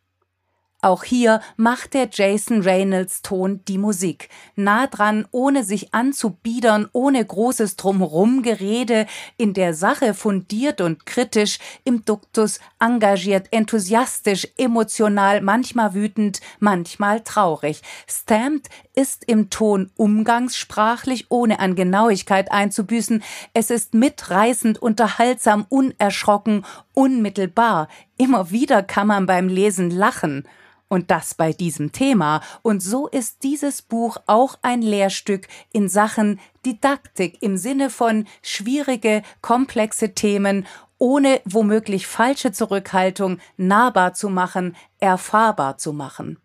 Auch 0.82 1.04
hier 1.04 1.40
macht 1.56 1.94
der 1.94 2.08
Jason 2.12 2.60
Reynolds 2.60 3.22
Ton 3.22 3.60
die 3.66 3.78
Musik. 3.78 4.28
Nah 4.56 4.86
dran, 4.86 5.26
ohne 5.30 5.64
sich 5.64 5.94
anzubiedern, 5.94 6.88
ohne 6.92 7.24
großes 7.24 7.76
Drumherumgerede, 7.76 9.06
in 9.38 9.54
der 9.54 9.72
Sache 9.72 10.12
fundiert 10.12 10.82
und 10.82 11.06
kritisch, 11.06 11.58
im 11.84 12.04
Duktus 12.04 12.60
engagiert, 12.78 13.48
enthusiastisch, 13.52 14.46
emotional, 14.58 15.40
manchmal 15.40 15.94
wütend, 15.94 16.40
manchmal 16.60 17.20
traurig. 17.20 17.80
Stamped 18.06 18.68
ist 18.96 19.24
im 19.26 19.50
Ton 19.50 19.90
umgangssprachlich, 19.96 21.26
ohne 21.28 21.60
an 21.60 21.76
Genauigkeit 21.76 22.50
einzubüßen. 22.50 23.22
Es 23.54 23.70
ist 23.70 23.94
mitreißend, 23.94 24.80
unterhaltsam, 24.82 25.66
unerschrocken, 25.68 26.64
unmittelbar. 26.94 27.88
Immer 28.16 28.50
wieder 28.50 28.82
kann 28.82 29.06
man 29.06 29.26
beim 29.26 29.48
Lesen 29.48 29.90
lachen. 29.90 30.48
Und 30.88 31.10
das 31.10 31.34
bei 31.34 31.52
diesem 31.52 31.90
Thema. 31.90 32.40
Und 32.62 32.80
so 32.80 33.08
ist 33.08 33.42
dieses 33.42 33.82
Buch 33.82 34.18
auch 34.26 34.56
ein 34.62 34.82
Lehrstück 34.82 35.48
in 35.72 35.88
Sachen 35.88 36.38
Didaktik 36.64 37.42
im 37.42 37.56
Sinne 37.56 37.90
von 37.90 38.26
schwierige, 38.40 39.22
komplexe 39.42 40.14
Themen 40.14 40.64
ohne 40.98 41.40
womöglich 41.44 42.06
falsche 42.06 42.52
Zurückhaltung 42.52 43.38
nahbar 43.56 44.14
zu 44.14 44.30
machen, 44.30 44.76
erfahrbar 44.98 45.76
zu 45.76 45.92
machen. 45.92 46.38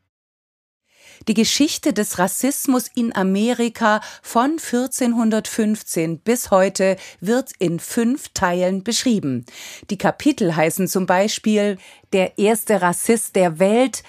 Die 1.27 1.33
Geschichte 1.35 1.93
des 1.93 2.17
Rassismus 2.17 2.87
in 2.95 3.15
Amerika 3.15 4.01
von 4.23 4.57
1415 4.59 6.19
bis 6.19 6.49
heute 6.49 6.97
wird 7.19 7.51
in 7.59 7.79
fünf 7.79 8.29
Teilen 8.29 8.83
beschrieben. 8.83 9.45
Die 9.89 9.97
Kapitel 9.97 10.55
heißen 10.55 10.87
zum 10.87 11.05
Beispiel 11.05 11.77
Der 12.11 12.39
erste 12.39 12.81
Rassist 12.81 13.35
der 13.35 13.59
Welt, 13.59 14.03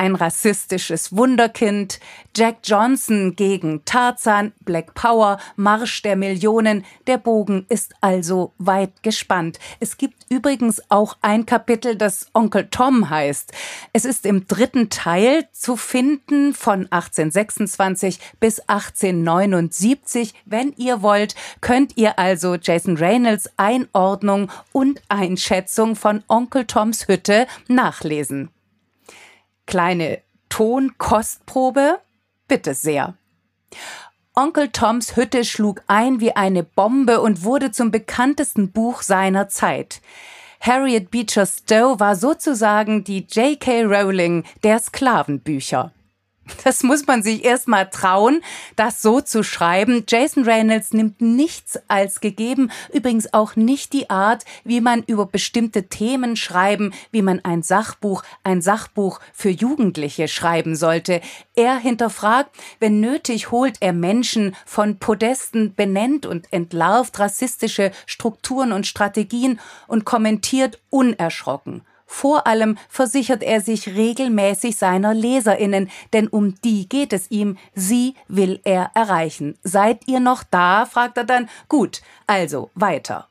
ein 0.00 0.14
rassistisches 0.14 1.14
Wunderkind, 1.14 2.00
Jack 2.34 2.60
Johnson 2.64 3.36
gegen 3.36 3.84
Tarzan, 3.84 4.52
Black 4.64 4.94
Power, 4.94 5.38
Marsch 5.56 6.00
der 6.00 6.16
Millionen. 6.16 6.86
Der 7.06 7.18
Bogen 7.18 7.66
ist 7.68 7.92
also 8.00 8.54
weit 8.56 9.02
gespannt. 9.02 9.58
Es 9.78 9.98
gibt 9.98 10.24
übrigens 10.30 10.80
auch 10.88 11.18
ein 11.20 11.44
Kapitel, 11.44 11.96
das 11.96 12.28
Onkel 12.32 12.68
Tom 12.70 13.10
heißt. 13.10 13.52
Es 13.92 14.06
ist 14.06 14.24
im 14.24 14.46
dritten 14.46 14.88
Teil 14.88 15.46
zu 15.52 15.76
finden 15.76 16.54
von 16.54 16.90
1826 16.90 18.20
bis 18.40 18.60
1879. 18.60 20.32
Wenn 20.46 20.72
ihr 20.78 21.02
wollt, 21.02 21.34
könnt 21.60 21.98
ihr 21.98 22.18
also 22.18 22.54
Jason 22.54 22.96
Reynolds 22.96 23.50
Einordnung 23.58 24.50
und 24.72 25.02
Einschätzung 25.10 25.94
von 25.94 26.24
Onkel 26.26 26.64
Toms 26.64 27.06
Hütte 27.06 27.46
nachlesen 27.68 28.48
kleine 29.70 30.18
Tonkostprobe? 30.48 32.00
Bitte 32.48 32.74
sehr. 32.74 33.14
Onkel 34.34 34.68
Toms 34.70 35.16
Hütte 35.16 35.44
schlug 35.44 35.82
ein 35.86 36.18
wie 36.18 36.32
eine 36.32 36.64
Bombe 36.64 37.20
und 37.20 37.44
wurde 37.44 37.70
zum 37.70 37.92
bekanntesten 37.92 38.72
Buch 38.72 39.02
seiner 39.02 39.48
Zeit. 39.48 40.00
Harriet 40.60 41.12
Beecher 41.12 41.46
Stowe 41.46 42.00
war 42.00 42.16
sozusagen 42.16 43.04
die 43.04 43.20
J.K. 43.30 43.84
Rowling 43.84 44.44
der 44.64 44.80
Sklavenbücher. 44.80 45.92
Das 46.64 46.82
muss 46.82 47.06
man 47.06 47.22
sich 47.22 47.44
erstmal 47.44 47.88
trauen, 47.88 48.42
das 48.76 49.02
so 49.02 49.20
zu 49.20 49.42
schreiben. 49.42 50.04
Jason 50.08 50.44
Reynolds 50.44 50.92
nimmt 50.92 51.20
nichts 51.20 51.78
als 51.88 52.20
gegeben, 52.20 52.70
übrigens 52.92 53.32
auch 53.32 53.56
nicht 53.56 53.92
die 53.92 54.10
Art, 54.10 54.44
wie 54.64 54.80
man 54.80 55.02
über 55.02 55.26
bestimmte 55.26 55.88
Themen 55.88 56.36
schreiben, 56.36 56.92
wie 57.10 57.22
man 57.22 57.40
ein 57.44 57.62
Sachbuch, 57.62 58.22
ein 58.44 58.62
Sachbuch 58.62 59.20
für 59.32 59.50
Jugendliche 59.50 60.28
schreiben 60.28 60.76
sollte. 60.76 61.20
Er 61.54 61.78
hinterfragt, 61.78 62.54
wenn 62.78 63.00
nötig, 63.00 63.50
holt 63.50 63.78
er 63.80 63.92
Menschen 63.92 64.56
von 64.66 64.98
Podesten, 64.98 65.74
benennt 65.74 66.26
und 66.26 66.52
entlarvt 66.52 67.18
rassistische 67.18 67.92
Strukturen 68.06 68.72
und 68.72 68.86
Strategien 68.86 69.60
und 69.86 70.04
kommentiert 70.04 70.78
unerschrocken. 70.90 71.82
Vor 72.12 72.48
allem 72.48 72.76
versichert 72.88 73.44
er 73.44 73.60
sich 73.60 73.94
regelmäßig 73.94 74.76
seiner 74.76 75.14
Leserinnen, 75.14 75.88
denn 76.12 76.26
um 76.26 76.60
die 76.62 76.88
geht 76.88 77.12
es 77.12 77.30
ihm, 77.30 77.56
sie 77.72 78.16
will 78.26 78.60
er 78.64 78.90
erreichen. 78.94 79.56
Seid 79.62 80.08
ihr 80.08 80.18
noch 80.18 80.42
da? 80.42 80.86
fragt 80.86 81.16
er 81.18 81.24
dann. 81.24 81.48
Gut, 81.68 82.02
also 82.26 82.70
weiter. 82.74 83.28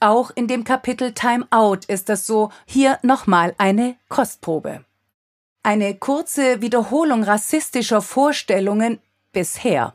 Auch 0.00 0.30
in 0.34 0.48
dem 0.48 0.64
Kapitel 0.64 1.12
Time 1.12 1.46
Out 1.50 1.84
ist 1.84 2.08
es 2.08 2.26
so, 2.26 2.50
hier 2.64 2.98
nochmal 3.02 3.54
eine 3.58 3.96
Kostprobe. 4.08 4.82
Eine 5.62 5.94
kurze 5.94 6.62
Wiederholung 6.62 7.22
rassistischer 7.22 8.00
Vorstellungen 8.00 8.98
bisher. 9.32 9.92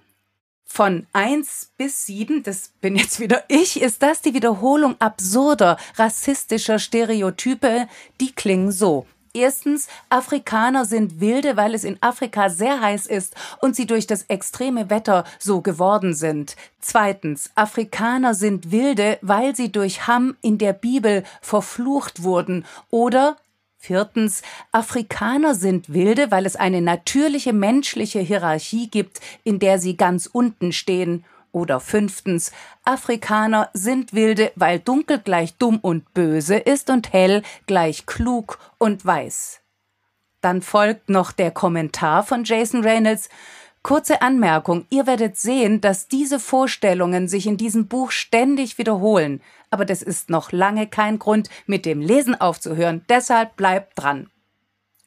Von 0.73 1.05
eins 1.11 1.69
bis 1.75 2.05
sieben, 2.05 2.43
das 2.43 2.69
bin 2.79 2.95
jetzt 2.95 3.19
wieder 3.19 3.43
ich, 3.49 3.81
ist 3.81 4.01
das 4.01 4.21
die 4.21 4.33
Wiederholung 4.33 4.95
absurder, 4.99 5.75
rassistischer 5.97 6.79
Stereotype, 6.79 7.89
die 8.21 8.31
klingen 8.31 8.71
so. 8.71 9.05
Erstens, 9.33 9.89
Afrikaner 10.07 10.85
sind 10.85 11.19
wilde, 11.19 11.57
weil 11.57 11.75
es 11.75 11.83
in 11.83 12.01
Afrika 12.01 12.49
sehr 12.49 12.79
heiß 12.79 13.05
ist 13.07 13.35
und 13.59 13.75
sie 13.75 13.85
durch 13.85 14.07
das 14.07 14.23
extreme 14.23 14.89
Wetter 14.89 15.25
so 15.39 15.59
geworden 15.59 16.13
sind. 16.13 16.55
Zweitens, 16.79 17.51
Afrikaner 17.55 18.33
sind 18.33 18.71
wilde, 18.71 19.19
weil 19.21 19.57
sie 19.57 19.73
durch 19.73 20.07
Ham 20.07 20.37
in 20.41 20.57
der 20.57 20.71
Bibel 20.71 21.23
verflucht 21.41 22.23
wurden. 22.23 22.65
Oder 22.89 23.35
Viertens, 23.83 24.43
Afrikaner 24.71 25.55
sind 25.55 25.91
wilde, 25.91 26.29
weil 26.29 26.45
es 26.45 26.55
eine 26.55 26.83
natürliche 26.83 27.51
menschliche 27.51 28.19
Hierarchie 28.19 28.87
gibt, 28.87 29.19
in 29.43 29.57
der 29.57 29.79
sie 29.79 29.97
ganz 29.97 30.29
unten 30.31 30.71
stehen. 30.71 31.25
Oder 31.51 31.79
fünftens, 31.79 32.51
Afrikaner 32.83 33.71
sind 33.73 34.13
wilde, 34.13 34.51
weil 34.55 34.77
dunkel 34.77 35.17
gleich 35.17 35.55
dumm 35.55 35.79
und 35.81 36.13
böse 36.13 36.57
ist 36.57 36.91
und 36.91 37.11
hell 37.11 37.41
gleich 37.65 38.05
klug 38.05 38.59
und 38.77 39.03
weiß. 39.03 39.61
Dann 40.41 40.61
folgt 40.61 41.09
noch 41.09 41.31
der 41.31 41.49
Kommentar 41.49 42.21
von 42.21 42.43
Jason 42.43 42.83
Reynolds, 42.83 43.29
Kurze 43.83 44.21
Anmerkung, 44.21 44.85
ihr 44.91 45.07
werdet 45.07 45.37
sehen, 45.37 45.81
dass 45.81 46.07
diese 46.07 46.39
Vorstellungen 46.39 47.27
sich 47.27 47.47
in 47.47 47.57
diesem 47.57 47.87
Buch 47.87 48.11
ständig 48.11 48.77
wiederholen, 48.77 49.41
aber 49.71 49.85
das 49.85 50.03
ist 50.03 50.29
noch 50.29 50.51
lange 50.51 50.85
kein 50.85 51.17
Grund, 51.17 51.49
mit 51.65 51.85
dem 51.85 51.99
Lesen 51.99 52.39
aufzuhören, 52.39 53.03
deshalb 53.09 53.55
bleibt 53.55 53.99
dran. 53.99 54.29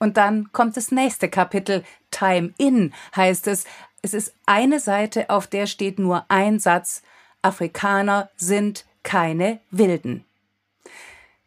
Und 0.01 0.17
dann 0.17 0.51
kommt 0.53 0.77
das 0.77 0.91
nächste 0.91 1.29
Kapitel, 1.29 1.85
Time 2.11 2.53
In 2.59 2.93
heißt 3.15 3.47
es, 3.47 3.65
es 4.03 4.13
ist 4.13 4.35
eine 4.45 4.81
Seite, 4.81 5.31
auf 5.31 5.47
der 5.47 5.67
steht 5.67 6.01
nur 6.01 6.25
ein 6.29 6.59
Satz, 6.59 7.03
Afrikaner 7.43 8.29
sind 8.37 8.87
keine 9.05 9.61
Wilden. 9.71 10.25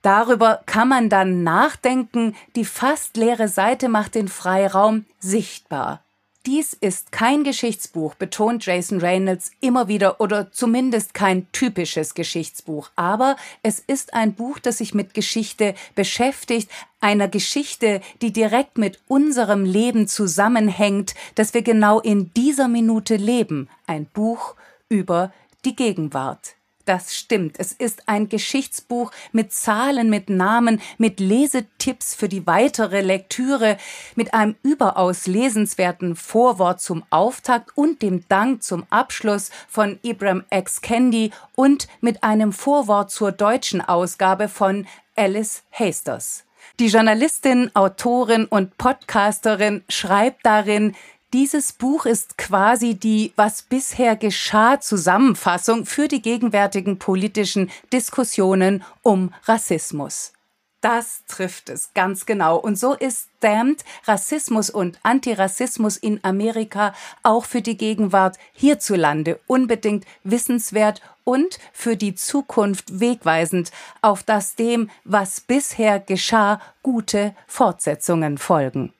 Darüber 0.01 0.61
kann 0.65 0.87
man 0.87 1.09
dann 1.09 1.43
nachdenken, 1.43 2.35
die 2.55 2.65
fast 2.65 3.17
leere 3.17 3.49
Seite 3.49 3.89
macht 3.89 4.15
den 4.15 4.29
Freiraum 4.29 5.05
sichtbar. 5.19 6.03
Dies 6.47 6.71
ist 6.71 7.11
kein 7.11 7.43
Geschichtsbuch, 7.43 8.15
betont 8.15 8.65
Jason 8.65 9.01
Reynolds 9.01 9.51
immer 9.59 9.89
wieder, 9.89 10.21
oder 10.21 10.49
zumindest 10.49 11.13
kein 11.13 11.51
typisches 11.51 12.13
Geschichtsbuch. 12.13 12.89
Aber 12.95 13.35
es 13.63 13.83
ist 13.85 14.13
ein 14.13 14.33
Buch, 14.33 14.57
das 14.57 14.77
sich 14.77 14.93
mit 14.93 15.13
Geschichte 15.13 15.75
beschäftigt, 15.93 16.71
einer 17.01 17.27
Geschichte, 17.27 17.99
die 18.21 18.31
direkt 18.31 18.77
mit 18.77 19.01
unserem 19.09 19.65
Leben 19.65 20.07
zusammenhängt, 20.07 21.15
das 21.35 21.53
wir 21.53 21.63
genau 21.63 21.99
in 21.99 22.31
dieser 22.33 22.69
Minute 22.69 23.17
leben. 23.17 23.67
Ein 23.85 24.05
Buch 24.05 24.55
über 24.87 25.33
die 25.65 25.75
Gegenwart. 25.75 26.56
Das 26.87 27.17
stimmt. 27.17 27.59
Es 27.59 27.73
ist 27.73 28.03
ein 28.07 28.29
Geschichtsbuch 28.29 29.11
mit 29.33 29.51
Zahlen, 29.51 30.09
mit 30.09 30.29
Namen, 30.29 30.81
mit 30.97 31.19
Lesetipps 31.19 32.15
für 32.15 32.29
die 32.29 32.47
weitere 32.47 33.01
Lektüre, 33.01 33.75
mit 34.15 34.33
einem 34.33 34.55
überaus 34.63 35.27
lesenswerten 35.27 36.15
Vorwort 36.15 36.79
zum 36.79 37.03
Auftakt 37.09 37.75
und 37.75 38.01
dem 38.01 38.23
Dank 38.29 38.63
zum 38.63 38.85
Abschluss 38.89 39.51
von 39.67 39.99
Ibram 40.01 40.45
X. 40.49 40.79
Kendi 40.79 41.31
und 41.55 41.89
mit 41.99 42.23
einem 42.23 42.53
Vorwort 42.53 43.11
zur 43.11 43.33
deutschen 43.33 43.81
Ausgabe 43.81 44.47
von 44.47 44.87
Alice 45.17 45.63
Hasters. 45.73 46.45
Die 46.79 46.87
Journalistin, 46.87 47.69
Autorin 47.73 48.45
und 48.45 48.77
Podcasterin 48.77 49.83
schreibt 49.89 50.45
darin, 50.45 50.95
dieses 51.33 51.73
Buch 51.73 52.05
ist 52.05 52.37
quasi 52.37 52.95
die 52.95 53.33
Was 53.35 53.61
bisher 53.61 54.15
geschah 54.15 54.79
Zusammenfassung 54.79 55.85
für 55.85 56.07
die 56.07 56.21
gegenwärtigen 56.21 56.99
politischen 56.99 57.69
Diskussionen 57.91 58.83
um 59.01 59.33
Rassismus. 59.45 60.33
Das 60.79 61.23
trifft 61.27 61.69
es 61.69 61.93
ganz 61.93 62.25
genau. 62.25 62.57
Und 62.57 62.77
so 62.77 62.93
ist 62.93 63.29
Damned 63.41 63.83
Rassismus 64.05 64.69
und 64.69 64.99
Antirassismus 65.03 65.97
in 65.97 66.23
Amerika 66.23 66.93
auch 67.23 67.45
für 67.45 67.61
die 67.61 67.77
Gegenwart 67.77 68.37
hierzulande 68.53 69.39
unbedingt 69.47 70.05
wissenswert 70.23 71.01
und 71.23 71.59
für 71.73 71.97
die 71.97 72.15
Zukunft 72.15 72.99
wegweisend, 73.01 73.71
auf 74.01 74.23
das 74.23 74.55
dem, 74.55 74.89
was 75.03 75.41
bisher 75.41 75.99
geschah, 75.99 76.61
gute 76.83 77.35
Fortsetzungen 77.47 78.37
folgen. 78.37 78.93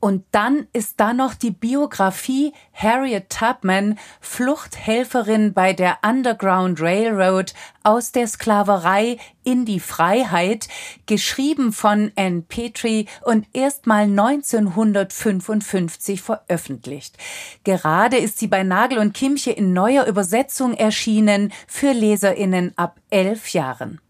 Und 0.00 0.24
dann 0.30 0.68
ist 0.72 1.00
da 1.00 1.12
noch 1.12 1.34
die 1.34 1.50
Biografie 1.50 2.52
Harriet 2.72 3.30
Tubman, 3.30 3.98
Fluchthelferin 4.20 5.52
bei 5.52 5.72
der 5.72 5.98
Underground 6.02 6.80
Railroad 6.80 7.52
aus 7.82 8.12
der 8.12 8.28
Sklaverei 8.28 9.16
in 9.42 9.64
die 9.64 9.80
Freiheit, 9.80 10.68
geschrieben 11.06 11.72
von 11.72 12.12
Anne 12.16 12.42
Petrie 12.42 13.06
und 13.24 13.48
erstmal 13.52 14.04
1955 14.04 16.22
veröffentlicht. 16.22 17.18
Gerade 17.64 18.18
ist 18.18 18.38
sie 18.38 18.46
bei 18.46 18.62
Nagel 18.62 18.98
und 18.98 19.14
Kimche 19.14 19.50
in 19.50 19.72
neuer 19.72 20.06
Übersetzung 20.06 20.74
erschienen 20.74 21.52
für 21.66 21.90
Leserinnen 21.92 22.72
ab 22.76 23.00
elf 23.10 23.48
Jahren. 23.48 24.00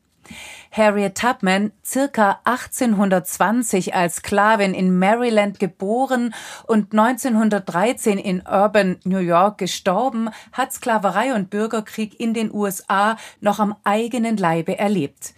Harriet 0.70 1.16
Tubman, 1.16 1.72
circa 1.84 2.40
1820 2.44 3.94
als 3.94 4.16
Sklavin 4.16 4.74
in 4.74 4.98
Maryland 4.98 5.58
geboren 5.58 6.34
und 6.66 6.92
1913 6.92 8.18
in 8.18 8.42
Urban, 8.46 8.98
New 9.04 9.18
York 9.18 9.58
gestorben, 9.58 10.30
hat 10.52 10.72
Sklaverei 10.72 11.34
und 11.34 11.50
Bürgerkrieg 11.50 12.18
in 12.20 12.34
den 12.34 12.52
USA 12.52 13.16
noch 13.40 13.58
am 13.58 13.74
eigenen 13.84 14.36
Leibe 14.36 14.78
erlebt. 14.78 15.34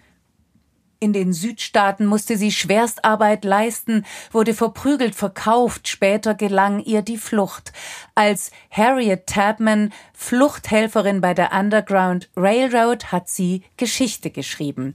In 1.02 1.14
den 1.14 1.32
Südstaaten 1.32 2.04
musste 2.04 2.36
sie 2.36 2.52
Schwerstarbeit 2.52 3.46
leisten, 3.46 4.04
wurde 4.32 4.52
verprügelt 4.52 5.14
verkauft, 5.14 5.88
später 5.88 6.34
gelang 6.34 6.80
ihr 6.80 7.00
die 7.00 7.16
Flucht. 7.16 7.72
Als 8.14 8.50
Harriet 8.70 9.26
Tubman, 9.26 9.94
Fluchthelferin 10.12 11.22
bei 11.22 11.32
der 11.32 11.54
Underground 11.54 12.28
Railroad, 12.36 13.12
hat 13.12 13.30
sie 13.30 13.62
Geschichte 13.78 14.28
geschrieben. 14.30 14.94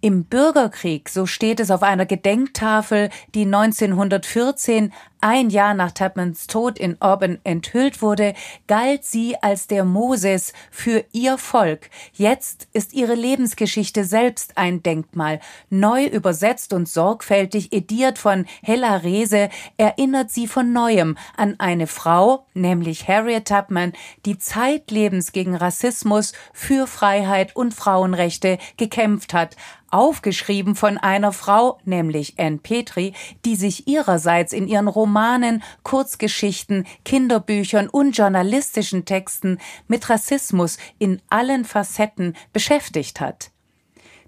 Im 0.00 0.24
Bürgerkrieg, 0.24 1.10
so 1.10 1.26
steht 1.26 1.60
es 1.60 1.70
auf 1.70 1.82
einer 1.82 2.06
Gedenktafel, 2.06 3.10
die 3.34 3.44
1914 3.44 4.90
ein 5.22 5.50
Jahr 5.50 5.72
nach 5.72 5.92
Tubmans 5.92 6.46
Tod 6.48 6.78
in 6.78 7.00
Auburn 7.00 7.38
enthüllt 7.44 8.02
wurde, 8.02 8.34
galt 8.66 9.04
sie 9.04 9.36
als 9.40 9.68
der 9.68 9.84
Moses 9.84 10.52
für 10.70 11.04
ihr 11.12 11.38
Volk. 11.38 11.88
Jetzt 12.12 12.68
ist 12.72 12.92
ihre 12.92 13.14
Lebensgeschichte 13.14 14.04
selbst 14.04 14.58
ein 14.58 14.82
Denkmal. 14.82 15.40
Neu 15.70 16.04
übersetzt 16.06 16.72
und 16.72 16.88
sorgfältig 16.88 17.72
ediert 17.72 18.18
von 18.18 18.46
Hella 18.62 18.96
Rehse 18.96 19.48
erinnert 19.76 20.30
sie 20.30 20.48
von 20.48 20.72
neuem 20.72 21.16
an 21.36 21.54
eine 21.58 21.86
Frau, 21.86 22.46
nämlich 22.54 23.06
Harriet 23.08 23.48
Tubman, 23.48 23.92
die 24.26 24.38
zeitlebens 24.38 25.32
gegen 25.32 25.54
Rassismus, 25.54 26.32
für 26.52 26.86
Freiheit 26.86 27.54
und 27.54 27.74
Frauenrechte 27.74 28.58
gekämpft 28.76 29.34
hat, 29.34 29.56
aufgeschrieben 29.92 30.74
von 30.74 30.98
einer 30.98 31.32
Frau, 31.32 31.78
nämlich 31.84 32.34
Anne 32.38 32.58
Petrie, 32.58 33.12
die 33.44 33.56
sich 33.56 33.86
ihrerseits 33.86 34.52
in 34.52 34.66
ihren 34.66 34.88
Romanen, 34.88 35.62
Kurzgeschichten, 35.82 36.86
Kinderbüchern 37.04 37.88
und 37.88 38.16
journalistischen 38.16 39.04
Texten 39.04 39.58
mit 39.88 40.08
Rassismus 40.08 40.78
in 40.98 41.20
allen 41.28 41.64
Facetten 41.64 42.34
beschäftigt 42.52 43.20
hat. 43.20 43.50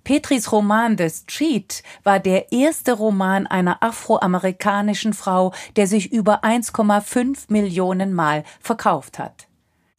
Petris 0.04 0.52
Roman 0.52 0.98
The 0.98 1.08
Street 1.08 1.82
war 2.02 2.20
der 2.20 2.52
erste 2.52 2.92
Roman 2.92 3.46
einer 3.46 3.82
afroamerikanischen 3.82 5.14
Frau, 5.14 5.54
der 5.76 5.86
sich 5.86 6.12
über 6.12 6.44
1,5 6.44 7.46
Millionen 7.48 8.12
Mal 8.12 8.44
verkauft 8.60 9.18
hat. 9.18 9.48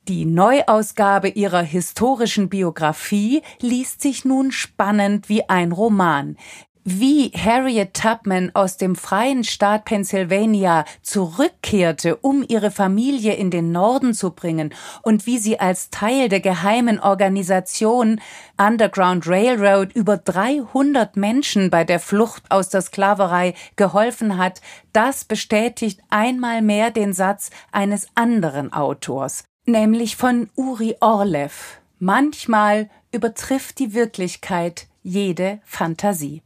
Die 0.08 0.26
Neuausgabe 0.26 1.30
ihrer 1.30 1.64
historischen 1.64 2.48
Biografie 2.48 3.42
liest 3.60 4.04
sich 4.04 4.24
nun 4.24 4.52
spannend 4.52 5.30
wie 5.30 5.50
ein 5.50 5.72
Roman. 5.72 6.38
Wie 6.84 7.32
Harriet 7.32 7.96
Tubman 7.96 8.52
aus 8.54 8.78
dem 8.78 8.96
freien 8.96 9.44
Staat 9.44 9.86
Pennsylvania 9.86 10.86
zurückkehrte, 11.02 12.18
um 12.18 12.46
ihre 12.48 12.70
Familie 12.70 13.34
in 13.34 13.50
den 13.50 13.72
Norden 13.72 14.14
zu 14.14 14.30
bringen 14.30 14.76
und 15.02 15.26
wie 15.26 15.40
sie 15.40 15.60
als 15.60 15.90
Teil 15.90 16.30
der 16.30 16.42
geheimen 16.42 17.00
Organisation 17.00 18.22
Underground 18.58 19.28
Railroad 19.28 19.92
über 19.96 20.18
300 20.18 21.18
Menschen 21.18 21.72
bei 21.72 21.84
der 21.84 22.00
Flucht 22.00 22.44
aus 22.52 22.70
der 22.70 22.84
Sklaverei 22.84 23.56
geholfen 23.76 24.38
hat, 24.38 24.62
das 24.94 25.26
bestätigt 25.26 26.00
einmal 26.12 26.62
mehr 26.62 26.92
den 26.92 27.12
Satz 27.12 27.50
eines 27.72 28.08
anderen 28.14 28.72
Autors 28.72 29.46
nämlich 29.66 30.16
von 30.16 30.50
Uri 30.56 30.96
Orlev. 31.00 31.80
Manchmal 32.00 32.90
übertrifft 33.12 33.80
die 33.80 33.94
Wirklichkeit 33.94 34.88
jede 35.04 35.60
Fantasie. 35.66 36.42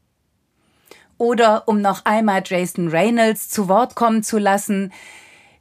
Oder 1.18 1.68
um 1.68 1.82
noch 1.82 2.06
einmal 2.06 2.44
Jason 2.46 2.88
Reynolds 2.88 3.50
zu 3.50 3.68
Wort 3.68 3.96
kommen 3.96 4.24
zu 4.24 4.38
lassen, 4.38 4.94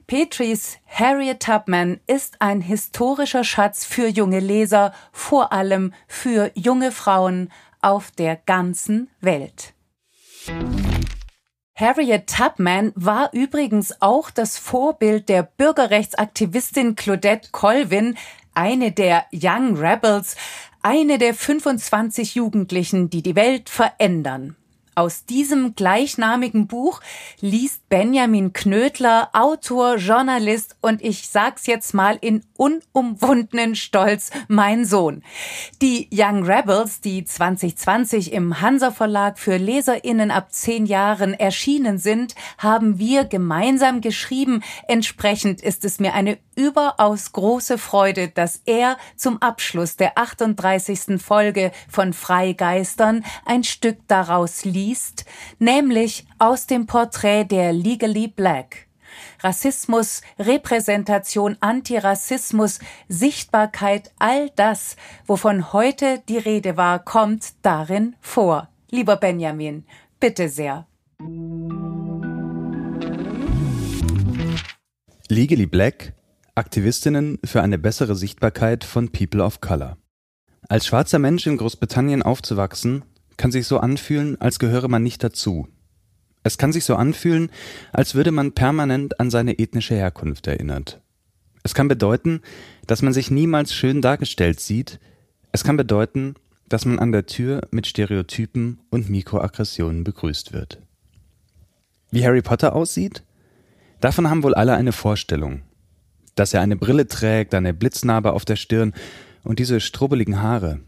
Petries 0.06 0.78
Harriet 0.86 1.40
Tubman 1.40 2.00
ist 2.06 2.40
ein 2.40 2.62
historischer 2.62 3.44
Schatz 3.44 3.84
für 3.84 4.08
junge 4.08 4.40
Leser, 4.40 4.94
vor 5.12 5.52
allem 5.52 5.92
für 6.06 6.50
junge 6.54 6.92
Frauen 6.92 7.52
auf 7.82 8.10
der 8.12 8.36
ganzen 8.36 9.10
Welt. 9.20 9.74
Harriet 11.78 12.26
Tubman 12.26 12.90
war 12.96 13.32
übrigens 13.32 14.02
auch 14.02 14.30
das 14.30 14.58
Vorbild 14.58 15.28
der 15.28 15.44
Bürgerrechtsaktivistin 15.44 16.96
Claudette 16.96 17.50
Colvin, 17.52 18.18
eine 18.52 18.90
der 18.90 19.26
Young 19.32 19.76
Rebels, 19.76 20.34
eine 20.82 21.18
der 21.18 21.34
25 21.34 22.34
Jugendlichen, 22.34 23.10
die 23.10 23.22
die 23.22 23.36
Welt 23.36 23.70
verändern. 23.70 24.56
Aus 24.98 25.24
diesem 25.24 25.76
gleichnamigen 25.76 26.66
Buch 26.66 27.00
liest 27.40 27.88
Benjamin 27.88 28.52
Knödler, 28.52 29.28
Autor, 29.32 29.94
Journalist 29.94 30.74
und 30.80 31.04
ich 31.04 31.28
sag's 31.28 31.68
jetzt 31.68 31.94
mal 31.94 32.18
in 32.20 32.42
unumwundenen 32.56 33.76
Stolz, 33.76 34.32
mein 34.48 34.84
Sohn. 34.84 35.22
Die 35.80 36.08
Young 36.12 36.42
Rebels, 36.42 37.00
die 37.00 37.24
2020 37.24 38.32
im 38.32 38.60
Hansa 38.60 38.90
Verlag 38.90 39.38
für 39.38 39.56
LeserInnen 39.56 40.32
ab 40.32 40.52
zehn 40.52 40.84
Jahren 40.84 41.32
erschienen 41.32 41.98
sind, 41.98 42.34
haben 42.58 42.98
wir 42.98 43.24
gemeinsam 43.24 44.00
geschrieben. 44.00 44.64
Entsprechend 44.88 45.62
ist 45.62 45.84
es 45.84 46.00
mir 46.00 46.12
eine 46.14 46.38
überaus 46.56 47.30
große 47.30 47.78
Freude, 47.78 48.30
dass 48.30 48.62
er 48.64 48.98
zum 49.14 49.40
Abschluss 49.40 49.94
der 49.94 50.18
38. 50.18 51.22
Folge 51.22 51.70
von 51.88 52.12
Freigeistern 52.12 53.24
ein 53.44 53.62
Stück 53.62 53.98
daraus 54.08 54.64
liest, 54.64 54.87
nämlich 55.58 56.26
aus 56.38 56.66
dem 56.66 56.86
Porträt 56.86 57.44
der 57.44 57.72
Legally 57.72 58.28
Black. 58.28 58.88
Rassismus, 59.40 60.22
Repräsentation, 60.38 61.56
Antirassismus, 61.60 62.78
Sichtbarkeit, 63.08 64.12
all 64.18 64.50
das, 64.56 64.96
wovon 65.26 65.72
heute 65.72 66.22
die 66.28 66.38
Rede 66.38 66.76
war, 66.76 66.98
kommt 67.04 67.52
darin 67.62 68.16
vor. 68.20 68.68
Lieber 68.90 69.16
Benjamin, 69.16 69.84
bitte 70.20 70.48
sehr. 70.48 70.86
Legally 75.28 75.66
Black 75.66 76.14
Aktivistinnen 76.58 77.38
für 77.44 77.62
eine 77.62 77.78
bessere 77.78 78.16
Sichtbarkeit 78.16 78.82
von 78.82 79.10
People 79.10 79.44
of 79.44 79.60
Color. 79.60 79.96
Als 80.68 80.86
schwarzer 80.86 81.20
Mensch 81.20 81.46
in 81.46 81.56
Großbritannien 81.56 82.22
aufzuwachsen, 82.22 83.04
kann 83.38 83.50
sich 83.50 83.66
so 83.66 83.78
anfühlen, 83.78 84.38
als 84.38 84.58
gehöre 84.58 84.88
man 84.88 85.02
nicht 85.02 85.24
dazu. 85.24 85.66
Es 86.42 86.58
kann 86.58 86.72
sich 86.72 86.84
so 86.84 86.94
anfühlen, 86.96 87.50
als 87.92 88.14
würde 88.14 88.30
man 88.30 88.52
permanent 88.52 89.18
an 89.18 89.30
seine 89.30 89.58
ethnische 89.58 89.94
Herkunft 89.94 90.46
erinnert. 90.46 91.00
Es 91.62 91.72
kann 91.72 91.88
bedeuten, 91.88 92.42
dass 92.86 93.00
man 93.00 93.14
sich 93.14 93.30
niemals 93.30 93.72
schön 93.72 94.02
dargestellt 94.02 94.60
sieht. 94.60 95.00
Es 95.52 95.64
kann 95.64 95.78
bedeuten, 95.78 96.34
dass 96.68 96.84
man 96.84 96.98
an 96.98 97.12
der 97.12 97.24
Tür 97.24 97.62
mit 97.70 97.86
Stereotypen 97.86 98.80
und 98.90 99.08
Mikroaggressionen 99.08 100.04
begrüßt 100.04 100.52
wird. 100.52 100.82
Wie 102.10 102.24
Harry 102.24 102.42
Potter 102.42 102.76
aussieht? 102.76 103.22
Davon 104.00 104.28
haben 104.28 104.42
wohl 104.42 104.54
alle 104.54 104.74
eine 104.74 104.92
Vorstellung 104.92 105.62
dass 106.38 106.54
er 106.54 106.60
eine 106.60 106.76
Brille 106.76 107.08
trägt, 107.08 107.54
eine 107.54 107.74
Blitznarbe 107.74 108.32
auf 108.32 108.44
der 108.44 108.56
Stirn 108.56 108.94
und 109.44 109.58
diese 109.58 109.80
strubbeligen 109.80 110.40
Haare. 110.40 110.80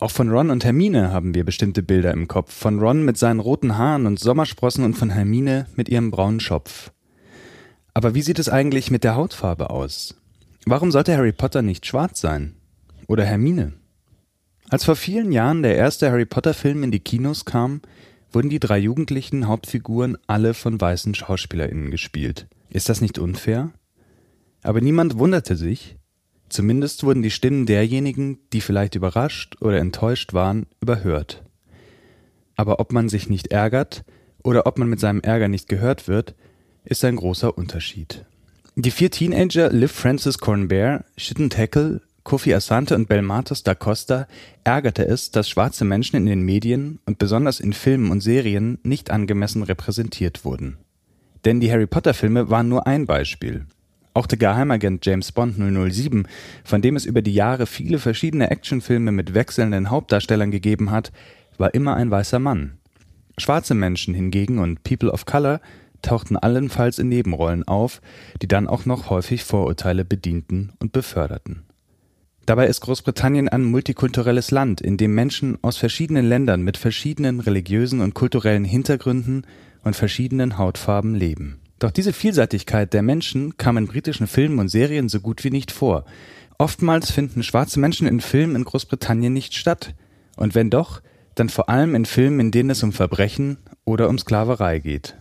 Auch 0.00 0.12
von 0.12 0.30
Ron 0.30 0.50
und 0.50 0.64
Hermine 0.64 1.12
haben 1.12 1.34
wir 1.34 1.44
bestimmte 1.44 1.82
Bilder 1.82 2.12
im 2.12 2.28
Kopf. 2.28 2.52
Von 2.54 2.78
Ron 2.78 3.04
mit 3.04 3.18
seinen 3.18 3.40
roten 3.40 3.76
Haaren 3.76 4.06
und 4.06 4.20
Sommersprossen 4.20 4.84
und 4.84 4.94
von 4.94 5.10
Hermine 5.10 5.66
mit 5.74 5.88
ihrem 5.88 6.12
braunen 6.12 6.38
Schopf. 6.38 6.92
Aber 7.94 8.14
wie 8.14 8.22
sieht 8.22 8.38
es 8.38 8.48
eigentlich 8.48 8.92
mit 8.92 9.02
der 9.02 9.16
Hautfarbe 9.16 9.70
aus? 9.70 10.14
Warum 10.66 10.92
sollte 10.92 11.16
Harry 11.16 11.32
Potter 11.32 11.62
nicht 11.62 11.84
schwarz 11.84 12.20
sein? 12.20 12.54
Oder 13.08 13.24
Hermine? 13.24 13.72
Als 14.68 14.84
vor 14.84 14.94
vielen 14.94 15.32
Jahren 15.32 15.62
der 15.62 15.74
erste 15.74 16.10
Harry 16.10 16.26
Potter 16.26 16.54
Film 16.54 16.84
in 16.84 16.92
die 16.92 17.00
Kinos 17.00 17.44
kam, 17.44 17.80
wurden 18.32 18.50
die 18.50 18.60
drei 18.60 18.78
jugendlichen 18.78 19.48
Hauptfiguren 19.48 20.16
alle 20.28 20.54
von 20.54 20.80
weißen 20.80 21.16
SchauspielerInnen 21.16 21.90
gespielt. 21.90 22.46
Ist 22.70 22.88
das 22.88 23.00
nicht 23.00 23.18
unfair? 23.18 23.72
Aber 24.62 24.80
niemand 24.80 25.18
wunderte 25.18 25.56
sich, 25.56 25.96
zumindest 26.48 27.04
wurden 27.04 27.22
die 27.22 27.30
Stimmen 27.30 27.66
derjenigen, 27.66 28.38
die 28.52 28.60
vielleicht 28.60 28.94
überrascht 28.94 29.56
oder 29.60 29.78
enttäuscht 29.78 30.32
waren, 30.32 30.66
überhört. 30.80 31.42
Aber 32.56 32.80
ob 32.80 32.92
man 32.92 33.08
sich 33.08 33.28
nicht 33.28 33.48
ärgert 33.48 34.04
oder 34.42 34.66
ob 34.66 34.78
man 34.78 34.88
mit 34.88 35.00
seinem 35.00 35.20
Ärger 35.20 35.48
nicht 35.48 35.68
gehört 35.68 36.08
wird, 36.08 36.34
ist 36.84 37.04
ein 37.04 37.16
großer 37.16 37.56
Unterschied. 37.56 38.24
Die 38.74 38.90
vier 38.90 39.10
Teenager 39.10 39.70
Liv 39.70 39.92
Francis 39.92 40.38
Cornbear, 40.38 41.04
Shitten 41.16 41.50
Tackle, 41.50 42.00
Kofi 42.24 42.54
Asante 42.54 42.94
und 42.94 43.08
Belmatos 43.08 43.62
da 43.62 43.74
Costa 43.74 44.28
ärgerte 44.62 45.06
es, 45.06 45.30
dass 45.30 45.48
schwarze 45.48 45.84
Menschen 45.84 46.16
in 46.16 46.26
den 46.26 46.42
Medien 46.42 46.98
und 47.06 47.18
besonders 47.18 47.58
in 47.58 47.72
Filmen 47.72 48.10
und 48.10 48.20
Serien 48.20 48.78
nicht 48.82 49.10
angemessen 49.10 49.62
repräsentiert 49.62 50.44
wurden. 50.44 50.76
Denn 51.44 51.60
die 51.60 51.72
Harry 51.72 51.86
Potter 51.86 52.14
Filme 52.14 52.50
waren 52.50 52.68
nur 52.68 52.86
ein 52.86 53.06
Beispiel. 53.06 53.66
Auch 54.14 54.26
der 54.26 54.38
Geheimagent 54.38 55.06
James 55.06 55.32
Bond 55.32 55.56
007, 55.58 56.26
von 56.64 56.82
dem 56.82 56.96
es 56.96 57.04
über 57.04 57.22
die 57.22 57.34
Jahre 57.34 57.66
viele 57.66 57.98
verschiedene 57.98 58.50
Actionfilme 58.50 59.12
mit 59.12 59.34
wechselnden 59.34 59.90
Hauptdarstellern 59.90 60.50
gegeben 60.50 60.90
hat, 60.90 61.12
war 61.56 61.74
immer 61.74 61.94
ein 61.94 62.10
weißer 62.10 62.38
Mann. 62.38 62.78
Schwarze 63.38 63.74
Menschen 63.74 64.14
hingegen 64.14 64.58
und 64.58 64.82
People 64.82 65.12
of 65.12 65.26
Color 65.26 65.60
tauchten 66.02 66.36
allenfalls 66.36 66.98
in 66.98 67.08
Nebenrollen 67.08 67.66
auf, 67.66 68.00
die 68.42 68.48
dann 68.48 68.68
auch 68.68 68.86
noch 68.86 69.10
häufig 69.10 69.44
Vorurteile 69.44 70.04
bedienten 70.04 70.72
und 70.78 70.92
beförderten. 70.92 71.64
Dabei 72.46 72.66
ist 72.66 72.80
Großbritannien 72.80 73.48
ein 73.48 73.62
multikulturelles 73.64 74.50
Land, 74.50 74.80
in 74.80 74.96
dem 74.96 75.14
Menschen 75.14 75.58
aus 75.62 75.76
verschiedenen 75.76 76.26
Ländern 76.26 76.62
mit 76.62 76.78
verschiedenen 76.78 77.40
religiösen 77.40 78.00
und 78.00 78.14
kulturellen 78.14 78.64
Hintergründen 78.64 79.46
und 79.84 79.94
verschiedenen 79.94 80.56
Hautfarben 80.56 81.14
leben. 81.14 81.60
Doch 81.78 81.90
diese 81.90 82.12
Vielseitigkeit 82.12 82.92
der 82.92 83.02
Menschen 83.02 83.56
kam 83.56 83.76
in 83.76 83.86
britischen 83.86 84.26
Filmen 84.26 84.58
und 84.58 84.68
Serien 84.68 85.08
so 85.08 85.20
gut 85.20 85.44
wie 85.44 85.50
nicht 85.50 85.70
vor. 85.70 86.04
Oftmals 86.58 87.10
finden 87.10 87.42
schwarze 87.42 87.78
Menschen 87.78 88.08
in 88.08 88.20
Filmen 88.20 88.56
in 88.56 88.64
Großbritannien 88.64 89.32
nicht 89.32 89.54
statt. 89.54 89.94
Und 90.36 90.54
wenn 90.54 90.70
doch, 90.70 91.02
dann 91.36 91.48
vor 91.48 91.68
allem 91.68 91.94
in 91.94 92.04
Filmen, 92.04 92.40
in 92.40 92.50
denen 92.50 92.70
es 92.70 92.82
um 92.82 92.92
Verbrechen 92.92 93.58
oder 93.84 94.08
um 94.08 94.18
Sklaverei 94.18 94.80
geht. 94.80 95.16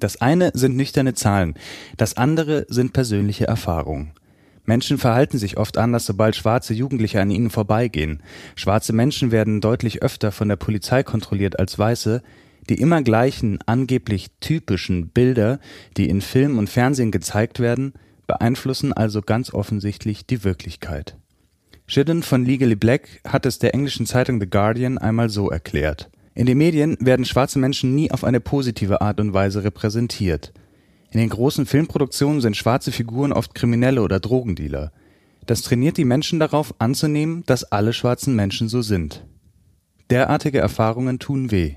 Das 0.00 0.20
eine 0.20 0.50
sind 0.54 0.76
nüchterne 0.76 1.14
Zahlen, 1.14 1.54
das 1.96 2.16
andere 2.16 2.66
sind 2.68 2.92
persönliche 2.92 3.46
Erfahrungen. 3.46 4.12
Menschen 4.64 4.98
verhalten 4.98 5.38
sich 5.38 5.56
oft 5.56 5.78
anders, 5.78 6.06
sobald 6.06 6.36
schwarze 6.36 6.74
Jugendliche 6.74 7.20
an 7.20 7.30
ihnen 7.30 7.50
vorbeigehen. 7.50 8.22
Schwarze 8.56 8.92
Menschen 8.92 9.30
werden 9.30 9.60
deutlich 9.60 10.02
öfter 10.02 10.32
von 10.32 10.48
der 10.48 10.56
Polizei 10.56 11.02
kontrolliert 11.02 11.58
als 11.58 11.78
weiße. 11.78 12.22
Die 12.70 12.80
immer 12.80 13.02
gleichen, 13.02 13.58
angeblich 13.66 14.28
typischen 14.38 15.08
Bilder, 15.08 15.58
die 15.96 16.08
in 16.08 16.20
Film 16.20 16.56
und 16.56 16.70
Fernsehen 16.70 17.10
gezeigt 17.10 17.58
werden, 17.58 17.94
beeinflussen 18.28 18.92
also 18.92 19.22
ganz 19.22 19.52
offensichtlich 19.52 20.24
die 20.24 20.44
Wirklichkeit. 20.44 21.16
Shidden 21.88 22.22
von 22.22 22.44
Legally 22.44 22.76
Black 22.76 23.22
hat 23.26 23.44
es 23.44 23.58
der 23.58 23.74
englischen 23.74 24.06
Zeitung 24.06 24.40
The 24.40 24.48
Guardian 24.48 24.98
einmal 24.98 25.30
so 25.30 25.50
erklärt. 25.50 26.10
In 26.36 26.46
den 26.46 26.58
Medien 26.58 26.96
werden 27.00 27.24
schwarze 27.24 27.58
Menschen 27.58 27.96
nie 27.96 28.12
auf 28.12 28.22
eine 28.22 28.38
positive 28.38 29.00
Art 29.00 29.18
und 29.18 29.34
Weise 29.34 29.64
repräsentiert. 29.64 30.52
In 31.10 31.18
den 31.18 31.28
großen 31.28 31.66
Filmproduktionen 31.66 32.40
sind 32.40 32.56
schwarze 32.56 32.92
Figuren 32.92 33.32
oft 33.32 33.52
Kriminelle 33.56 34.00
oder 34.00 34.20
Drogendealer. 34.20 34.92
Das 35.44 35.62
trainiert 35.62 35.96
die 35.96 36.04
Menschen 36.04 36.38
darauf 36.38 36.72
anzunehmen, 36.78 37.42
dass 37.46 37.64
alle 37.64 37.92
schwarzen 37.92 38.36
Menschen 38.36 38.68
so 38.68 38.80
sind. 38.80 39.26
Derartige 40.08 40.60
Erfahrungen 40.60 41.18
tun 41.18 41.50
weh. 41.50 41.74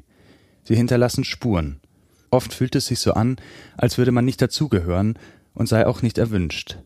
Sie 0.63 0.75
hinterlassen 0.75 1.23
Spuren. 1.23 1.79
Oft 2.31 2.53
fühlt 2.53 2.75
es 2.75 2.87
sich 2.87 2.99
so 2.99 3.13
an, 3.13 3.37
als 3.77 3.97
würde 3.97 4.11
man 4.11 4.25
nicht 4.25 4.41
dazugehören 4.41 5.19
und 5.53 5.67
sei 5.67 5.85
auch 5.85 6.01
nicht 6.01 6.17
erwünscht. 6.17 6.77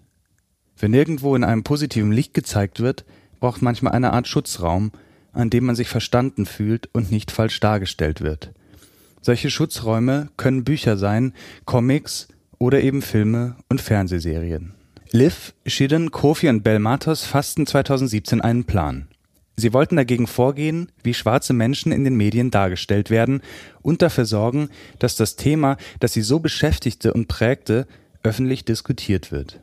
Wenn 0.77 0.91
nirgendwo 0.91 1.35
in 1.35 1.43
einem 1.43 1.63
positiven 1.63 2.11
Licht 2.11 2.33
gezeigt 2.33 2.79
wird, 2.79 3.05
braucht 3.39 3.61
manchmal 3.61 3.93
eine 3.93 4.13
Art 4.13 4.27
Schutzraum, 4.27 4.91
an 5.31 5.49
dem 5.49 5.65
man 5.65 5.75
sich 5.75 5.87
verstanden 5.87 6.45
fühlt 6.45 6.89
und 6.93 7.11
nicht 7.11 7.31
falsch 7.31 7.59
dargestellt 7.59 8.21
wird. 8.21 8.51
Solche 9.21 9.49
Schutzräume 9.49 10.29
können 10.37 10.63
Bücher 10.63 10.97
sein, 10.97 11.33
Comics 11.65 12.27
oder 12.59 12.81
eben 12.81 13.01
Filme 13.01 13.55
und 13.69 13.81
Fernsehserien. 13.81 14.73
Liv, 15.11 15.53
Shidden, 15.65 16.11
Kofi 16.11 16.49
und 16.49 16.63
Belmatos 16.63 17.23
fassten 17.23 17.65
2017 17.65 18.41
einen 18.41 18.65
Plan. 18.65 19.07
Sie 19.59 19.73
wollten 19.73 19.95
dagegen 19.95 20.27
vorgehen, 20.27 20.91
wie 21.01 21.15
schwarze 21.15 21.51
Menschen 21.51 21.91
in 21.91 22.03
den 22.03 22.15
Medien 22.15 22.51
dargestellt 22.51 23.09
werden 23.09 23.41
und 23.81 24.03
dafür 24.03 24.25
sorgen, 24.25 24.69
dass 24.99 25.15
das 25.15 25.35
Thema, 25.35 25.77
das 25.99 26.13
sie 26.13 26.21
so 26.21 26.39
beschäftigte 26.39 27.11
und 27.11 27.27
prägte, 27.27 27.87
öffentlich 28.21 28.65
diskutiert 28.65 29.31
wird. 29.31 29.59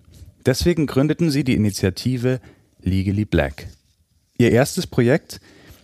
Deswegen 0.46 0.86
gründeten 0.86 1.30
sie 1.30 1.44
die 1.44 1.54
Initiative 1.54 2.40
Legally 2.82 3.24
Black. 3.24 3.68
Ihr 4.36 4.50
erstes 4.50 4.88
Projekt, 4.88 5.40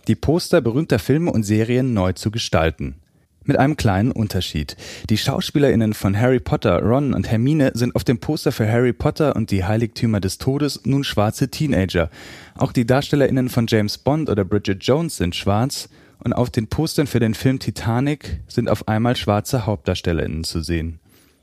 die 0.07 0.15
Poster 0.15 0.59
berühmter 0.59 0.99
Filme 0.99 1.31
und 1.31 1.43
Serien 1.43 1.93
neu 1.93 2.11
zu 2.11 2.31
gestalten. 2.31 2.95
Mit 3.43 3.57
einem 3.57 3.75
kleinen 3.75 4.11
Unterschied. 4.11 4.77
Die 5.09 5.17
SchauspielerInnen 5.17 5.95
von 5.95 6.19
Harry 6.19 6.39
Potter, 6.39 6.79
Ron 6.83 7.15
und 7.15 7.31
Hermine 7.31 7.71
sind 7.73 7.95
auf 7.95 8.03
dem 8.03 8.19
Poster 8.19 8.51
für 8.51 8.71
Harry 8.71 8.93
Potter 8.93 9.35
und 9.35 9.49
die 9.49 9.65
Heiligtümer 9.65 10.19
des 10.19 10.37
Todes 10.37 10.81
nun 10.85 11.03
schwarze 11.03 11.49
Teenager. 11.49 12.11
Auch 12.55 12.71
die 12.71 12.85
DarstellerInnen 12.85 13.49
von 13.49 13.65
James 13.67 13.97
Bond 13.97 14.29
oder 14.29 14.45
Bridget 14.45 14.83
Jones 14.83 15.17
sind 15.17 15.35
schwarz 15.35 15.89
und 16.19 16.33
auf 16.33 16.51
den 16.51 16.67
Postern 16.67 17.07
für 17.07 17.19
den 17.19 17.33
Film 17.33 17.57
Titanic 17.57 18.41
sind 18.47 18.69
auf 18.69 18.87
einmal 18.87 19.15
schwarze 19.15 19.65
HauptdarstellerInnen 19.65 20.43
zu 20.43 20.61
sehen. 20.61 20.99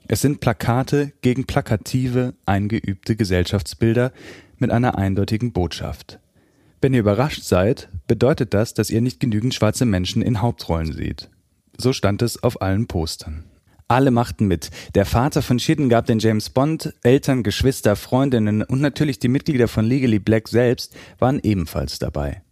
Es 0.07 0.20
sind 0.20 0.38
Plakate 0.38 1.12
gegen 1.20 1.46
plakative, 1.46 2.34
eingeübte 2.46 3.16
Gesellschaftsbilder 3.16 4.12
mit 4.59 4.70
einer 4.70 4.96
eindeutigen 4.96 5.53
Botschaft. 5.53 6.20
Wenn 6.80 6.94
ihr 6.94 7.01
überrascht 7.01 7.42
seid, 7.42 7.88
bedeutet 8.07 8.55
das, 8.55 8.72
dass 8.72 8.90
ihr 8.90 9.01
nicht 9.01 9.18
genügend 9.18 9.53
schwarze 9.53 9.84
Menschen 9.84 10.22
in 10.22 10.40
Hauptrollen 10.40 10.92
seht. 10.92 11.28
So 11.80 11.92
stand 11.92 12.22
es 12.22 12.42
auf 12.42 12.60
allen 12.60 12.88
Postern. 12.88 13.44
Alle 13.86 14.10
machten 14.10 14.46
mit. 14.46 14.70
Der 14.94 15.06
Vater 15.06 15.42
von 15.42 15.58
Shidden 15.58 15.88
gab 15.88 16.06
den 16.06 16.18
James 16.18 16.50
Bond, 16.50 16.92
Eltern, 17.02 17.42
Geschwister, 17.42 17.96
Freundinnen 17.96 18.62
und 18.62 18.80
natürlich 18.80 19.18
die 19.18 19.28
Mitglieder 19.28 19.68
von 19.68 19.84
Legally 19.84 20.18
Black 20.18 20.48
selbst 20.48 20.94
waren 21.18 21.40
ebenfalls 21.42 21.98
dabei. 21.98 22.42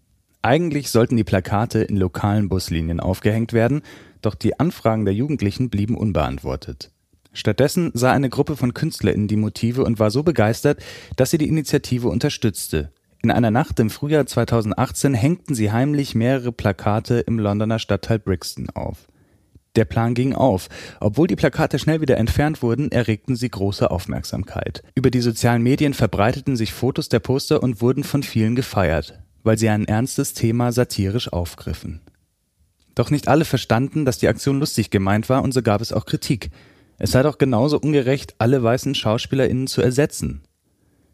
Eigentlich 0.42 0.90
sollten 0.90 1.16
die 1.16 1.24
Plakate 1.24 1.80
in 1.80 1.96
lokalen 1.96 2.48
Buslinien 2.48 3.00
aufgehängt 3.00 3.52
werden, 3.52 3.82
doch 4.22 4.36
die 4.36 4.60
Anfragen 4.60 5.04
der 5.04 5.12
Jugendlichen 5.12 5.70
blieben 5.70 5.96
unbeantwortet. 5.96 6.92
Stattdessen 7.32 7.90
sah 7.94 8.12
eine 8.12 8.30
Gruppe 8.30 8.56
von 8.56 8.72
KünstlerInnen 8.72 9.28
die 9.28 9.36
Motive 9.36 9.84
und 9.84 9.98
war 9.98 10.10
so 10.12 10.22
begeistert, 10.22 10.80
dass 11.16 11.32
sie 11.32 11.38
die 11.38 11.48
Initiative 11.48 12.08
unterstützte. 12.08 12.92
In 13.22 13.30
einer 13.30 13.50
Nacht 13.50 13.80
im 13.80 13.90
Frühjahr 13.90 14.24
2018 14.24 15.12
hängten 15.12 15.54
sie 15.54 15.72
heimlich 15.72 16.14
mehrere 16.14 16.52
Plakate 16.52 17.18
im 17.18 17.38
Londoner 17.38 17.78
Stadtteil 17.78 18.20
Brixton 18.20 18.70
auf. 18.70 19.08
Der 19.76 19.84
Plan 19.84 20.14
ging 20.14 20.34
auf. 20.34 20.68
Obwohl 21.00 21.26
die 21.26 21.36
Plakate 21.36 21.78
schnell 21.78 22.00
wieder 22.00 22.16
entfernt 22.16 22.62
wurden, 22.62 22.90
erregten 22.90 23.36
sie 23.36 23.50
große 23.50 23.90
Aufmerksamkeit. 23.90 24.82
Über 24.94 25.10
die 25.10 25.20
sozialen 25.20 25.62
Medien 25.62 25.92
verbreiteten 25.94 26.56
sich 26.56 26.72
Fotos 26.72 27.10
der 27.10 27.20
Poster 27.20 27.62
und 27.62 27.82
wurden 27.82 28.02
von 28.02 28.22
vielen 28.22 28.56
gefeiert, 28.56 29.20
weil 29.44 29.58
sie 29.58 29.68
ein 29.68 29.86
ernstes 29.86 30.32
Thema 30.32 30.72
satirisch 30.72 31.30
aufgriffen. 31.32 32.00
Doch 32.94 33.10
nicht 33.10 33.28
alle 33.28 33.44
verstanden, 33.44 34.06
dass 34.06 34.18
die 34.18 34.28
Aktion 34.28 34.58
lustig 34.58 34.90
gemeint 34.90 35.28
war 35.28 35.42
und 35.42 35.52
so 35.52 35.60
gab 35.60 35.82
es 35.82 35.92
auch 35.92 36.06
Kritik. 36.06 36.50
Es 36.98 37.10
sei 37.10 37.22
doch 37.22 37.36
genauso 37.36 37.78
ungerecht, 37.78 38.34
alle 38.38 38.62
weißen 38.62 38.94
SchauspielerInnen 38.94 39.66
zu 39.66 39.82
ersetzen. 39.82 40.40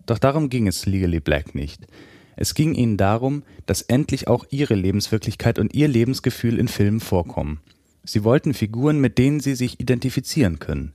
Doch 0.07 0.19
darum 0.19 0.49
ging 0.49 0.69
es 0.69 0.87
Legally 0.87 1.19
Black 1.19 1.57
nicht. 1.57 1.87
Es 2.37 2.55
ging 2.55 2.75
ihnen 2.75 2.97
darum, 2.97 3.43
dass 3.67 3.83
endlich 3.83 4.29
auch 4.29 4.47
ihre 4.51 4.75
Lebenswirklichkeit 4.75 5.59
und 5.59 5.75
ihr 5.75 5.89
Lebensgefühl 5.89 6.59
in 6.59 6.69
Filmen 6.69 7.01
vorkommen. 7.01 7.61
Sie 8.05 8.25
wollten 8.25 8.55
Figuren, 8.55 9.01
mit 9.01 9.19
denen 9.19 9.41
sie 9.41 9.55
sich 9.55 9.81
identifizieren 9.81 10.59
können. 10.59 10.95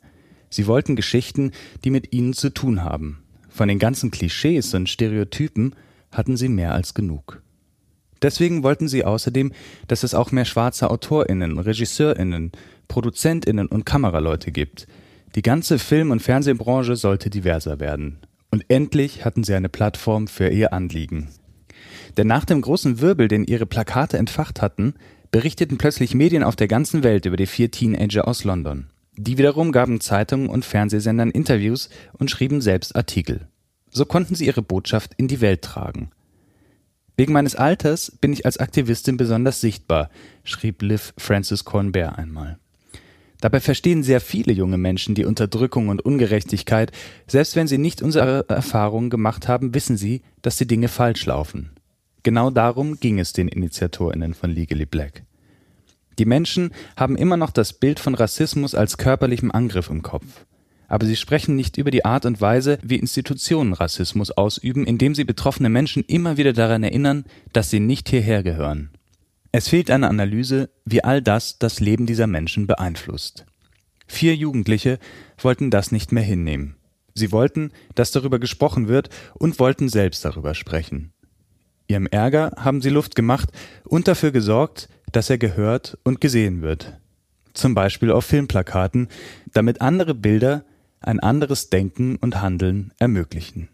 Sie 0.49 0.67
wollten 0.67 0.95
Geschichten, 0.95 1.51
die 1.83 1.89
mit 1.89 2.13
ihnen 2.13 2.33
zu 2.33 2.49
tun 2.49 2.83
haben. 2.83 3.23
Von 3.49 3.67
den 3.67 3.79
ganzen 3.79 4.11
Klischees 4.11 4.73
und 4.73 4.89
Stereotypen 4.89 5.75
hatten 6.11 6.37
sie 6.37 6.49
mehr 6.49 6.73
als 6.73 6.93
genug. 6.93 7.41
Deswegen 8.21 8.63
wollten 8.63 8.87
sie 8.87 9.05
außerdem, 9.05 9.51
dass 9.87 10.03
es 10.03 10.13
auch 10.13 10.31
mehr 10.31 10.45
schwarze 10.45 10.89
AutorInnen, 10.89 11.59
RegisseurInnen, 11.59 12.51
ProduzentInnen 12.87 13.67
und 13.67 13.85
Kameraleute 13.85 14.51
gibt. 14.51 14.87
Die 15.35 15.41
ganze 15.41 15.77
Film- 15.77 16.11
und 16.11 16.21
Fernsehbranche 16.21 16.95
sollte 16.95 17.29
diverser 17.29 17.79
werden. 17.79 18.19
Und 18.49 18.65
endlich 18.69 19.25
hatten 19.25 19.43
sie 19.43 19.53
eine 19.53 19.69
Plattform 19.69 20.27
für 20.27 20.49
ihr 20.49 20.73
Anliegen. 20.73 21.29
Denn 22.15 22.27
nach 22.27 22.45
dem 22.45 22.61
großen 22.61 23.01
Wirbel, 23.01 23.27
den 23.27 23.43
ihre 23.43 23.65
Plakate 23.65 24.17
entfacht 24.17 24.61
hatten, 24.61 24.95
berichteten 25.31 25.77
plötzlich 25.77 26.13
Medien 26.13 26.43
auf 26.43 26.55
der 26.55 26.67
ganzen 26.67 27.03
Welt 27.03 27.25
über 27.25 27.37
die 27.37 27.45
vier 27.45 27.71
Teenager 27.71 28.27
aus 28.27 28.43
London. 28.43 28.87
Die 29.15 29.37
wiederum 29.37 29.71
gaben 29.71 29.99
Zeitungen 29.99 30.49
und 30.49 30.63
Fernsehsendern 30.63 31.31
Interviews 31.31 31.89
und 32.13 32.29
schrieben 32.29 32.61
selbst 32.61 32.95
Artikel. 32.95 33.47
So 33.89 34.05
konnten 34.05 34.35
sie 34.35 34.45
ihre 34.45 34.61
Botschaft 34.61 35.13
in 35.17 35.27
die 35.27 35.41
Welt 35.41 35.63
tragen. 35.63 36.11
Wegen 37.15 37.33
meines 37.33 37.55
Alters 37.55 38.11
bin 38.21 38.31
ich 38.31 38.45
als 38.45 38.57
Aktivistin 38.57 39.17
besonders 39.17 39.59
sichtbar, 39.59 40.11
schrieb 40.43 40.83
Liv 40.83 41.13
Francis 41.17 41.65
Cornbert 41.65 42.17
einmal. 42.17 42.59
Dabei 43.41 43.59
verstehen 43.59 44.03
sehr 44.03 44.21
viele 44.21 44.53
junge 44.53 44.77
Menschen 44.77 45.15
die 45.15 45.25
Unterdrückung 45.25 45.89
und 45.89 46.03
Ungerechtigkeit. 46.03 46.91
Selbst 47.27 47.55
wenn 47.55 47.67
sie 47.67 47.77
nicht 47.77 48.01
unsere 48.01 48.45
Erfahrungen 48.49 49.09
gemacht 49.09 49.47
haben, 49.47 49.73
wissen 49.73 49.97
sie, 49.97 50.21
dass 50.41 50.57
die 50.57 50.67
Dinge 50.67 50.87
falsch 50.87 51.25
laufen. 51.25 51.71
Genau 52.27 52.49
darum 52.49 52.99
ging 52.99 53.19
es 53.19 53.31
den 53.31 53.47
InitiatorInnen 53.47 54.33
von 54.33 54.51
Legally 54.51 54.85
Black. 54.85 55.23
Die 56.19 56.25
Menschen 56.25 56.71
haben 56.97 57.15
immer 57.15 57.37
noch 57.37 57.51
das 57.51 57.71
Bild 57.71 58.01
von 58.01 58.15
Rassismus 58.15 58.75
als 58.75 58.97
körperlichem 58.97 59.49
Angriff 59.49 59.89
im 59.89 60.01
Kopf. 60.01 60.45
Aber 60.89 61.05
sie 61.05 61.15
sprechen 61.15 61.55
nicht 61.55 61.77
über 61.77 61.89
die 61.89 62.03
Art 62.03 62.25
und 62.25 62.41
Weise, 62.41 62.79
wie 62.83 62.97
Institutionen 62.97 63.71
Rassismus 63.71 64.31
ausüben, 64.31 64.85
indem 64.85 65.15
sie 65.15 65.23
betroffene 65.23 65.69
Menschen 65.69 66.03
immer 66.03 66.35
wieder 66.35 66.51
daran 66.51 66.83
erinnern, 66.83 67.23
dass 67.53 67.69
sie 67.69 67.79
nicht 67.79 68.09
hierher 68.09 68.43
gehören. 68.43 68.89
Es 69.53 69.69
fehlt 69.69 69.89
eine 69.89 70.09
Analyse, 70.09 70.69
wie 70.83 71.05
all 71.05 71.21
das 71.21 71.59
das 71.59 71.79
Leben 71.79 72.07
dieser 72.07 72.27
Menschen 72.27 72.67
beeinflusst. 72.67 73.45
Vier 74.05 74.35
Jugendliche 74.35 74.99
wollten 75.37 75.71
das 75.71 75.93
nicht 75.93 76.11
mehr 76.11 76.23
hinnehmen. 76.23 76.75
Sie 77.13 77.31
wollten, 77.31 77.71
dass 77.95 78.11
darüber 78.11 78.37
gesprochen 78.37 78.89
wird 78.89 79.11
und 79.35 79.59
wollten 79.59 79.87
selbst 79.87 80.25
darüber 80.25 80.55
sprechen. 80.55 81.13
Ihrem 81.87 82.07
Ärger 82.07 82.51
haben 82.57 82.81
sie 82.81 82.89
Luft 82.89 83.15
gemacht 83.15 83.49
und 83.85 84.07
dafür 84.07 84.31
gesorgt, 84.31 84.89
dass 85.11 85.29
er 85.29 85.37
gehört 85.37 85.97
und 86.03 86.19
gesehen 86.19 86.61
wird. 86.61 86.99
Zum 87.53 87.73
Beispiel 87.73 88.11
auf 88.11 88.25
Filmplakaten, 88.25 89.07
damit 89.53 89.81
andere 89.81 90.13
Bilder 90.13 90.63
ein 90.99 91.19
anderes 91.19 91.69
Denken 91.69 92.17
und 92.17 92.41
Handeln 92.41 92.93
ermöglichen. 92.99 93.69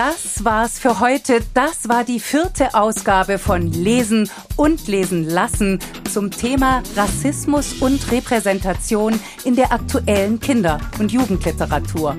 Das 0.00 0.46
war's 0.46 0.78
für 0.78 0.98
heute. 0.98 1.40
Das 1.52 1.86
war 1.90 2.04
die 2.04 2.20
vierte 2.20 2.74
Ausgabe 2.74 3.38
von 3.38 3.70
Lesen 3.70 4.30
und 4.56 4.88
Lesen 4.88 5.28
lassen 5.28 5.78
zum 6.10 6.30
Thema 6.30 6.82
Rassismus 6.96 7.74
und 7.82 8.10
Repräsentation 8.10 9.20
in 9.44 9.56
der 9.56 9.72
aktuellen 9.72 10.40
Kinder- 10.40 10.80
und 10.98 11.12
Jugendliteratur. 11.12 12.16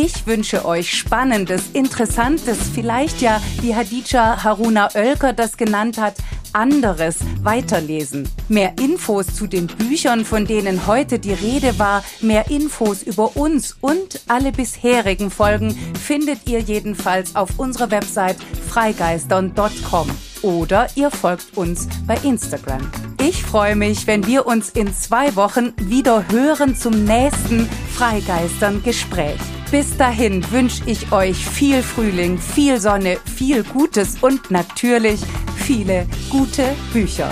Ich 0.00 0.28
wünsche 0.28 0.64
euch 0.64 0.96
Spannendes, 0.96 1.70
Interessantes, 1.72 2.56
vielleicht 2.72 3.20
ja, 3.20 3.42
wie 3.62 3.74
Hadija 3.74 4.44
Haruna 4.44 4.90
Oelker 4.94 5.32
das 5.32 5.56
genannt 5.56 5.98
hat, 5.98 6.14
anderes 6.52 7.16
weiterlesen. 7.42 8.28
Mehr 8.48 8.74
Infos 8.78 9.26
zu 9.26 9.48
den 9.48 9.66
Büchern, 9.66 10.24
von 10.24 10.46
denen 10.46 10.86
heute 10.86 11.18
die 11.18 11.32
Rede 11.32 11.80
war, 11.80 12.04
mehr 12.20 12.48
Infos 12.48 13.02
über 13.02 13.36
uns 13.36 13.76
und 13.80 14.20
alle 14.28 14.52
bisherigen 14.52 15.32
Folgen 15.32 15.74
findet 16.00 16.48
ihr 16.48 16.60
jedenfalls 16.60 17.34
auf 17.34 17.58
unserer 17.58 17.90
Website 17.90 18.36
freigeistern.com 18.68 20.10
oder 20.42 20.86
ihr 20.94 21.10
folgt 21.10 21.56
uns 21.56 21.88
bei 22.06 22.16
Instagram. 22.22 22.88
Ich 23.20 23.42
freue 23.42 23.74
mich, 23.74 24.06
wenn 24.06 24.24
wir 24.28 24.46
uns 24.46 24.70
in 24.70 24.94
zwei 24.94 25.34
Wochen 25.34 25.72
wieder 25.76 26.28
hören 26.28 26.76
zum 26.76 27.04
nächsten 27.04 27.68
Freigeistern 27.96 28.80
Gespräch. 28.84 29.40
Bis 29.70 29.94
dahin 29.98 30.50
wünsche 30.50 30.82
ich 30.86 31.12
euch 31.12 31.36
viel 31.36 31.82
Frühling, 31.82 32.38
viel 32.38 32.80
Sonne, 32.80 33.18
viel 33.36 33.62
Gutes 33.62 34.16
und 34.22 34.50
natürlich 34.50 35.20
viele 35.56 36.06
gute 36.30 36.74
Bücher. 36.94 37.30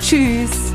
Tschüss! 0.00 0.72